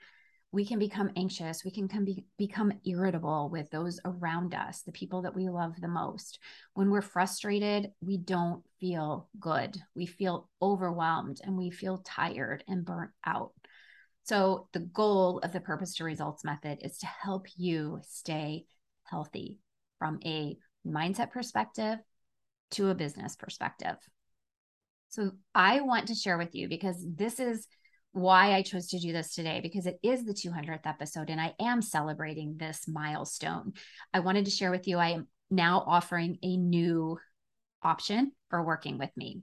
We 0.51 0.65
can 0.65 0.77
become 0.77 1.09
anxious. 1.15 1.65
We 1.65 1.71
can 1.71 1.87
be, 2.05 2.25
become 2.37 2.73
irritable 2.85 3.49
with 3.49 3.71
those 3.71 3.99
around 4.05 4.53
us, 4.53 4.81
the 4.81 4.91
people 4.91 5.23
that 5.23 5.35
we 5.35 5.49
love 5.49 5.73
the 5.81 5.87
most. 5.87 6.37
When 6.75 6.91
we're 6.91 7.01
frustrated, 7.01 7.91
we 8.01 8.17
don't 8.17 8.63
feel 8.79 9.29
good. 9.39 9.75
We 9.95 10.05
feel 10.05 10.47
overwhelmed 10.61 11.41
and 11.43 11.57
we 11.57 11.71
feel 11.71 12.03
tired 12.05 12.63
and 12.67 12.85
burnt 12.85 13.09
out. 13.25 13.53
So, 14.25 14.67
the 14.71 14.79
goal 14.79 15.39
of 15.39 15.51
the 15.51 15.59
purpose 15.59 15.95
to 15.95 16.03
results 16.03 16.45
method 16.45 16.79
is 16.81 16.99
to 16.99 17.07
help 17.07 17.47
you 17.57 17.99
stay 18.03 18.65
healthy 19.03 19.57
from 19.99 20.19
a 20.23 20.55
mindset 20.87 21.31
perspective 21.31 21.97
to 22.71 22.89
a 22.89 22.95
business 22.95 23.35
perspective. 23.35 23.97
So, 25.09 25.31
I 25.53 25.81
want 25.81 26.07
to 26.07 26.15
share 26.15 26.37
with 26.37 26.55
you 26.55 26.69
because 26.69 27.03
this 27.05 27.39
is 27.39 27.67
why 28.13 28.53
I 28.53 28.61
chose 28.61 28.87
to 28.89 28.99
do 28.99 29.11
this 29.11 29.33
today 29.33 29.59
because 29.61 29.85
it 29.87 29.99
is 30.03 30.23
the 30.23 30.33
200th 30.33 30.85
episode 30.85 31.29
and 31.29 31.41
I 31.41 31.53
am 31.59 31.81
celebrating 31.81 32.55
this 32.57 32.87
milestone. 32.87 33.73
I 34.13 34.19
wanted 34.21 34.45
to 34.45 34.51
share 34.51 34.71
with 34.71 34.87
you, 34.87 34.97
I 34.97 35.09
am 35.09 35.27
now 35.49 35.83
offering 35.85 36.37
a 36.43 36.55
new 36.55 37.17
option 37.81 38.31
for 38.49 38.63
working 38.63 38.97
with 38.97 39.09
me. 39.17 39.41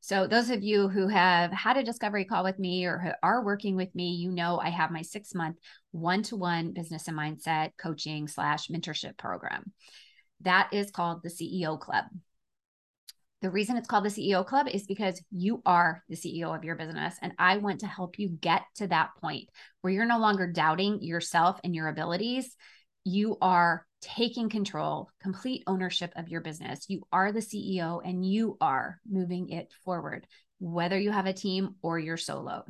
So, 0.00 0.26
those 0.26 0.50
of 0.50 0.64
you 0.64 0.88
who 0.88 1.06
have 1.06 1.52
had 1.52 1.76
a 1.76 1.84
discovery 1.84 2.24
call 2.24 2.42
with 2.42 2.58
me 2.58 2.86
or 2.86 2.98
who 2.98 3.10
are 3.22 3.44
working 3.44 3.76
with 3.76 3.94
me, 3.94 4.14
you 4.14 4.32
know 4.32 4.58
I 4.58 4.70
have 4.70 4.90
my 4.90 5.02
six 5.02 5.32
month 5.32 5.58
one 5.92 6.24
to 6.24 6.36
one 6.36 6.72
business 6.72 7.06
and 7.06 7.16
mindset 7.16 7.70
coaching 7.78 8.26
slash 8.26 8.66
mentorship 8.66 9.16
program. 9.16 9.72
That 10.40 10.70
is 10.72 10.90
called 10.90 11.22
the 11.22 11.28
CEO 11.28 11.78
Club. 11.78 12.04
The 13.42 13.50
reason 13.50 13.76
it's 13.76 13.88
called 13.88 14.04
the 14.04 14.08
CEO 14.08 14.46
Club 14.46 14.68
is 14.68 14.86
because 14.86 15.20
you 15.32 15.62
are 15.66 16.04
the 16.08 16.14
CEO 16.14 16.56
of 16.56 16.62
your 16.62 16.76
business. 16.76 17.16
And 17.20 17.32
I 17.40 17.56
want 17.56 17.80
to 17.80 17.88
help 17.88 18.16
you 18.16 18.28
get 18.28 18.62
to 18.76 18.86
that 18.86 19.10
point 19.20 19.48
where 19.80 19.92
you're 19.92 20.06
no 20.06 20.20
longer 20.20 20.46
doubting 20.46 21.02
yourself 21.02 21.58
and 21.64 21.74
your 21.74 21.88
abilities. 21.88 22.56
You 23.04 23.36
are 23.42 23.84
taking 24.00 24.48
control, 24.48 25.10
complete 25.20 25.64
ownership 25.66 26.12
of 26.14 26.28
your 26.28 26.40
business. 26.40 26.86
You 26.88 27.02
are 27.12 27.32
the 27.32 27.40
CEO 27.40 28.00
and 28.04 28.24
you 28.24 28.56
are 28.60 29.00
moving 29.10 29.48
it 29.48 29.72
forward, 29.84 30.24
whether 30.60 30.98
you 30.98 31.10
have 31.10 31.26
a 31.26 31.32
team 31.32 31.74
or 31.82 31.98
you're 31.98 32.16
solo. 32.16 32.64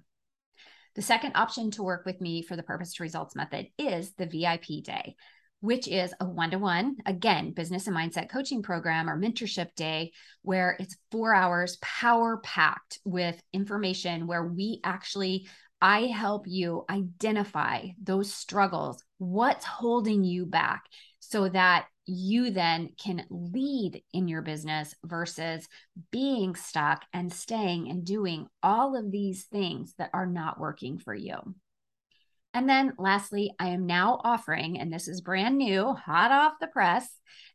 The 0.94 1.02
second 1.02 1.32
option 1.35 1.70
to 1.72 1.82
work 1.82 2.06
with 2.06 2.18
me 2.22 2.40
for 2.40 2.56
the 2.56 2.62
purpose 2.62 2.94
to 2.94 3.02
results 3.02 3.37
method 3.37 3.66
is 3.78 4.14
the 4.14 4.26
VIP 4.26 4.82
day 4.82 5.16
which 5.62 5.87
is 5.87 6.12
a 6.18 6.25
one 6.25 6.51
to 6.51 6.59
one, 6.59 6.96
again, 7.07 7.53
business 7.53 7.87
and 7.87 7.96
mindset 7.96 8.29
coaching 8.29 8.62
program 8.62 9.09
or 9.09 9.16
mentorship 9.16 9.72
day, 9.77 10.11
where 10.42 10.77
it's 10.81 10.96
four 11.12 11.33
hours 11.33 11.79
power 11.81 12.38
packed 12.38 12.98
with 13.05 13.40
information 13.53 14.27
where 14.27 14.44
we 14.44 14.81
actually, 14.83 15.48
I 15.81 16.07
help 16.07 16.46
you 16.48 16.85
identify 16.90 17.87
those 18.03 18.35
struggles, 18.35 19.05
what's 19.18 19.64
holding 19.64 20.25
you 20.25 20.46
back, 20.46 20.83
so 21.20 21.48
that 21.48 21.87
you 22.07 22.51
then 22.51 22.88
can 23.01 23.25
lead 23.31 24.03
in 24.12 24.27
your 24.27 24.42
business 24.42 24.96
versus 25.05 25.68
being 26.11 26.57
stuck 26.57 27.05
and 27.12 27.33
staying 27.33 27.88
and 27.88 28.05
doing 28.05 28.48
all 28.64 28.96
of 28.96 29.12
these 29.12 29.44
things 29.44 29.94
that 29.98 30.11
are 30.12 30.27
not 30.27 30.59
working 30.59 30.98
for 30.98 31.14
you. 31.14 31.37
And 32.54 32.68
then 32.68 32.92
lastly, 32.98 33.54
I 33.58 33.68
am 33.68 33.86
now 33.86 34.20
offering, 34.22 34.78
and 34.78 34.92
this 34.92 35.08
is 35.08 35.22
brand 35.22 35.56
new, 35.56 35.94
hot 35.94 36.30
off 36.30 36.54
the 36.60 36.66
press, 36.66 37.08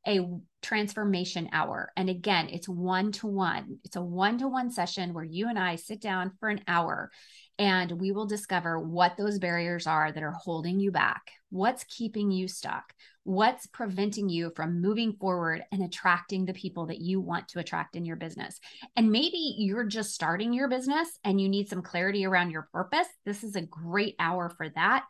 a 0.08 0.22
transformation 0.62 1.50
hour. 1.52 1.92
And 1.96 2.10
again, 2.10 2.50
it's 2.50 2.68
one 2.68 3.12
to 3.14 3.28
one. 3.28 3.78
It's 3.84 3.96
a 3.96 4.02
one 4.02 4.40
to 4.40 4.48
one 4.48 4.72
session 4.72 5.14
where 5.14 5.24
you 5.24 5.50
and 5.50 5.60
I 5.60 5.76
sit 5.76 6.02
down 6.02 6.32
for 6.40 6.50
an 6.50 6.62
hour 6.68 7.12
and 7.60 7.92
we 7.94 8.12
will 8.12 8.26
discover 8.26 8.80
what 8.80 9.18
those 9.18 9.40
barriers 9.40 9.88
are 9.88 10.12
that 10.12 10.24
are 10.24 10.32
holding 10.32 10.80
you 10.80 10.92
back. 10.92 11.32
What's 11.50 11.84
keeping 11.86 12.30
you 12.30 12.48
stuck? 12.48 12.94
What's 13.24 13.68
preventing 13.68 14.30
you 14.30 14.52
from 14.56 14.82
moving 14.82 15.14
forward 15.14 15.64
and 15.72 15.84
attracting 15.84 16.46
the 16.46 16.54
people 16.54 16.88
that 16.88 17.02
you 17.02 17.20
want 17.20 17.50
to 17.50 17.60
attract 17.60 17.96
in 17.96 18.06
your 18.06 18.16
business? 18.16 18.60
And 18.96 19.12
maybe 19.12 19.56
you're 19.58 19.86
just 19.86 20.14
starting 20.14 20.54
your 20.54 20.70
business 20.70 21.10
and 21.24 21.42
you 21.42 21.50
need 21.50 21.68
some 21.68 21.82
clarity 21.82 22.26
around 22.26 22.52
your 22.52 22.70
purpose. 22.72 23.08
This 23.26 23.44
is 23.44 23.56
a 23.56 23.62
great 23.62 24.16
hour 24.20 24.50
for 24.50 24.70
that. 24.70 25.06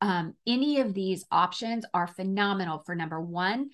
Um, 0.00 0.34
any 0.46 0.80
of 0.80 0.94
these 0.94 1.24
options 1.30 1.84
are 1.94 2.08
phenomenal 2.08 2.82
for 2.84 2.96
number 2.96 3.20
one, 3.20 3.70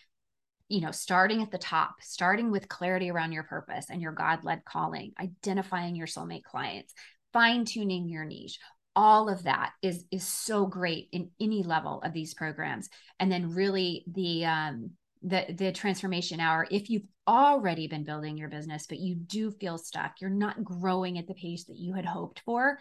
you 0.69 0.83
know, 0.83 0.91
starting 0.91 1.43
at 1.43 1.51
the 1.51 1.57
top, 1.57 1.97
starting 2.03 2.51
with 2.51 2.69
clarity 2.69 3.11
around 3.11 3.33
your 3.33 3.45
purpose 3.45 3.87
and 3.89 4.03
your 4.03 4.13
God 4.13 4.45
led 4.45 4.65
calling, 4.67 5.13
identifying 5.19 5.97
your 5.97 6.07
soulmate 6.07 6.45
clients, 6.45 6.93
fine 7.33 7.65
tuning 7.65 8.09
your 8.09 8.25
niche. 8.25 8.59
All 8.97 9.29
of 9.29 9.45
that 9.45 9.73
is 9.83 10.05
is 10.11 10.27
so 10.27 10.67
great 10.67 11.09
in 11.13 11.31
any 11.41 11.63
level 11.63 12.01
of 12.03 12.13
these 12.13 12.35
programs. 12.35 12.89
And 13.21 13.31
then 13.31 13.55
really 13.55 14.05
the 14.13 14.45
um 14.45 14.91
the 15.23 15.47
the 15.53 15.73
transformation 15.73 16.41
hour 16.41 16.67
if 16.71 16.91
you've 16.91 17.07
already 17.27 17.89
been 17.89 18.05
building 18.05 18.37
your 18.37 18.49
business 18.49 18.87
but 18.89 18.99
you 18.99 19.15
do 19.15 19.51
feel 19.51 19.77
stuck 19.77 20.21
you're 20.21 20.31
not 20.31 20.63
growing 20.65 21.19
at 21.19 21.27
the 21.27 21.35
pace 21.35 21.65
that 21.65 21.77
you 21.77 21.93
had 21.93 22.07
hoped 22.07 22.41
for 22.45 22.79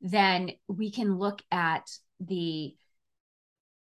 then 0.00 0.50
we 0.68 0.90
can 0.90 1.18
look 1.18 1.42
at 1.50 1.90
the 2.20 2.74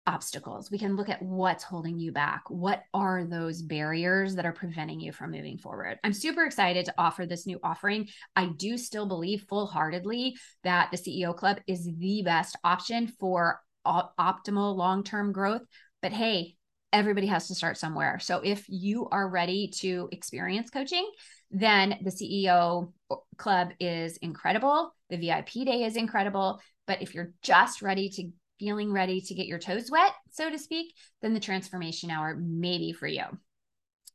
obstacles. 0.07 0.71
We 0.71 0.79
can 0.79 0.97
look 0.97 1.09
at 1.09 1.23
what's 1.23 1.65
holding 1.65 1.99
you 1.99 2.13
back. 2.13 2.43
What 2.49 2.83
are 2.95 3.25
those 3.25 3.63
barriers 3.63 4.35
that 4.37 4.47
are 4.47 4.53
preventing 4.53 5.01
you 5.01 5.13
from 5.13 5.33
moving 5.33 5.59
forward? 5.59 5.99
I'm 6.05 6.13
super 6.13 6.45
excited 6.45 6.85
to 6.87 6.95
offer 6.97 7.27
this 7.27 7.47
new 7.47 7.59
offering. 7.63 8.09
I 8.35 8.47
do 8.47 8.79
still 8.79 9.07
believe 9.07 9.47
full 9.49 9.67
heartedly 9.67 10.37
that 10.63 10.91
the 10.91 10.97
CEO 10.97 11.37
Club 11.37 11.59
is 11.67 11.89
the 11.99 12.23
best 12.25 12.57
option 12.65 13.09
for 13.09 13.61
optimal 13.87 14.77
long 14.77 15.05
term 15.05 15.33
growth. 15.33 15.63
But 16.03 16.13
hey, 16.13 16.57
everybody 16.93 17.27
has 17.27 17.49
to 17.49 17.55
start 17.55 17.77
somewhere. 17.77 18.19
So 18.19 18.41
if 18.43 18.65
you 18.69 19.09
are 19.11 19.29
ready 19.29 19.71
to 19.81 20.09
experience 20.13 20.71
coaching, 20.71 21.11
then 21.51 21.99
the 22.03 22.11
CEO 22.11 22.93
club 23.37 23.71
is 23.81 24.17
incredible. 24.19 24.95
The 25.11 25.17
VIP 25.17 25.67
day 25.67 25.85
is 25.85 25.97
incredible. 25.97 26.61
But 26.87 27.03
if 27.03 27.15
you're 27.15 27.33
just 27.43 27.83
ready 27.83 28.09
to 28.11 28.31
feeling 28.59 28.93
ready 28.93 29.21
to 29.21 29.35
get 29.35 29.47
your 29.47 29.59
toes 29.59 29.91
wet, 29.91 30.13
so 30.31 30.51
to 30.51 30.59
speak, 30.59 30.95
then 31.23 31.35
the 31.35 31.41
transformation 31.41 32.11
hour 32.11 32.37
may 32.37 32.79
be 32.79 32.93
for 32.93 33.07
you. 33.07 33.25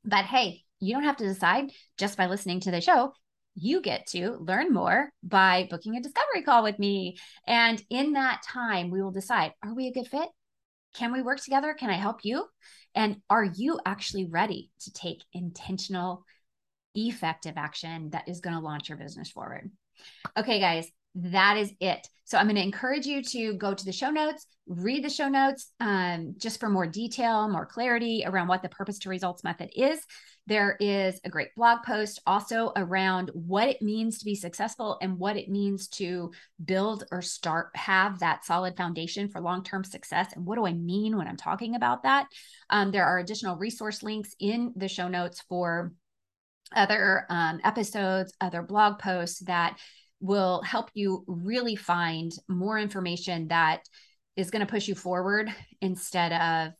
But 0.04 0.25
hey, 0.25 0.63
you 0.80 0.93
don't 0.93 1.04
have 1.04 1.17
to 1.17 1.27
decide 1.27 1.71
just 1.97 2.17
by 2.17 2.27
listening 2.27 2.60
to 2.62 2.71
the 2.71 2.82
show. 2.82 3.13
You 3.56 3.82
get 3.82 4.08
to 4.08 4.38
learn 4.39 4.73
more 4.73 5.12
by 5.23 5.67
booking 5.69 5.95
a 5.95 6.01
discovery 6.01 6.41
call 6.43 6.63
with 6.63 6.80
me. 6.80 7.17
And 7.45 7.82
in 7.89 8.13
that 8.13 8.41
time, 8.43 8.89
we 8.89 9.01
will 9.01 9.12
decide 9.12 9.54
are 9.63 9.75
we 9.75 9.88
a 9.88 9.93
good 9.93 10.08
fit? 10.08 10.30
Can 10.93 11.13
we 11.13 11.21
work 11.21 11.39
together? 11.39 11.73
Can 11.73 11.89
I 11.89 11.95
help 11.95 12.19
you? 12.23 12.45
And 12.95 13.17
are 13.30 13.43
you 13.43 13.80
actually 13.86 14.25
ready 14.25 14.71
to 14.82 14.91
take 14.91 15.23
intentional, 15.34 16.25
effective 16.95 17.54
action 17.58 18.10
that 18.12 18.27
is 18.27 18.41
going 18.41 18.56
to 18.56 18.62
launch 18.62 18.89
your 18.89 18.97
business 18.97 19.30
forward? 19.30 19.71
Okay, 20.38 20.60
guys, 20.60 20.89
that 21.15 21.58
is 21.58 21.71
it. 21.80 22.08
So 22.26 22.38
I'm 22.38 22.45
going 22.45 22.56
to 22.56 22.63
encourage 22.63 23.06
you 23.06 23.21
to 23.24 23.54
go 23.56 23.74
to 23.74 23.86
the 23.86 23.91
show 23.91 24.10
notes, 24.10 24.45
read 24.65 25.04
the 25.04 25.10
show 25.10 25.28
notes 25.28 25.74
um, 25.82 26.36
just 26.38 26.62
for 26.62 26.69
more 26.69 26.88
detail, 26.88 27.50
more 27.50 27.65
clarity 27.65 28.24
around 28.26 28.47
what 28.47 28.62
the 28.62 28.69
purpose 28.69 29.00
to 29.00 29.10
results 29.10 29.43
method 29.43 29.69
is. 29.76 30.00
There 30.47 30.78
is 30.80 31.19
a 31.26 31.30
great 31.30 31.50
blog 31.58 31.84
post 31.84 32.21
also 32.26 32.71
around 32.78 33.32
what 33.34 33.67
it 33.67 33.82
means 33.82 34.19
to 34.19 34.26
be 34.26 34.36
successful 34.36 34.97
and 35.02 35.19
what 35.19 35.36
it 35.36 35.50
means 35.50 35.89
to 35.89 36.32
build 36.63 37.04
or 37.12 37.21
start, 37.21 37.71
have 37.76 38.19
that 38.19 38.45
solid 38.45 38.78
foundation 38.78 39.28
for 39.28 39.41
long 39.41 39.63
term 39.63 39.84
success. 39.84 40.32
And 40.34 40.45
what 40.45 40.56
do 40.56 40.65
I 40.65 40.74
mean 40.74 41.17
when 41.17 41.28
I'm 41.28 41.38
talking 41.38 41.76
about 41.76 42.04
that? 42.04 42.28
Um, 42.69 42.91
there 42.91 43.06
are 43.06 43.19
additional 43.19 43.58
resource 43.58 44.04
links 44.04 44.34
in 44.39 44.71
the 44.78 44.88
show 44.88 45.10
notes 45.10 45.43
for 45.50 45.91
other 46.74 47.26
um, 47.30 47.60
episodes, 47.63 48.34
other 48.39 48.62
blog 48.62 49.00
posts 49.00 49.39
that 49.41 49.78
will 50.22 50.62
help 50.62 50.90
you 50.94 51.24
really 51.28 51.76
find 51.76 52.32
more 52.48 52.78
information 52.78 53.50
that 53.50 53.82
is 54.36 54.52
going 54.52 54.66
to 54.66 54.72
push 54.72 54.88
you 54.88 54.96
forward 54.96 55.50
instead 55.82 56.32
of 56.32 56.74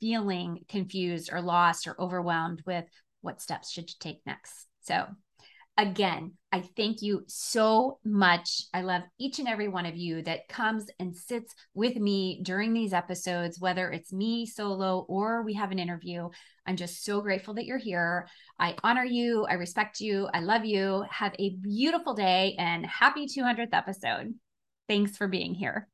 feeling 0.00 0.64
confused 0.68 1.30
or 1.32 1.40
lost 1.40 1.86
or 1.86 1.98
overwhelmed 2.00 2.62
with 2.66 2.84
what 3.20 3.40
steps 3.40 3.70
should 3.70 3.88
you 3.88 3.94
take 4.00 4.20
next. 4.26 4.66
So, 4.80 5.06
again, 5.76 6.32
I 6.52 6.60
thank 6.76 7.00
you 7.00 7.24
so 7.28 7.98
much. 8.04 8.64
I 8.74 8.82
love 8.82 9.02
each 9.18 9.38
and 9.38 9.48
every 9.48 9.68
one 9.68 9.86
of 9.86 9.96
you 9.96 10.22
that 10.22 10.48
comes 10.48 10.86
and 10.98 11.16
sits 11.16 11.54
with 11.74 11.96
me 11.96 12.40
during 12.42 12.74
these 12.74 12.92
episodes, 12.92 13.58
whether 13.58 13.90
it's 13.90 14.12
me 14.12 14.44
solo 14.44 15.06
or 15.08 15.42
we 15.42 15.54
have 15.54 15.72
an 15.72 15.78
interview. 15.78 16.28
I'm 16.66 16.76
just 16.76 17.04
so 17.04 17.22
grateful 17.22 17.54
that 17.54 17.64
you're 17.64 17.78
here. 17.78 18.28
I 18.58 18.76
honor 18.84 19.04
you. 19.04 19.46
I 19.48 19.54
respect 19.54 20.00
you. 20.00 20.28
I 20.32 20.40
love 20.40 20.64
you. 20.64 21.04
Have 21.10 21.34
a 21.38 21.56
beautiful 21.56 22.14
day 22.14 22.54
and 22.58 22.84
happy 22.84 23.26
200th 23.26 23.72
episode. 23.72 24.34
Thanks 24.88 25.16
for 25.16 25.26
being 25.26 25.54
here. 25.54 25.88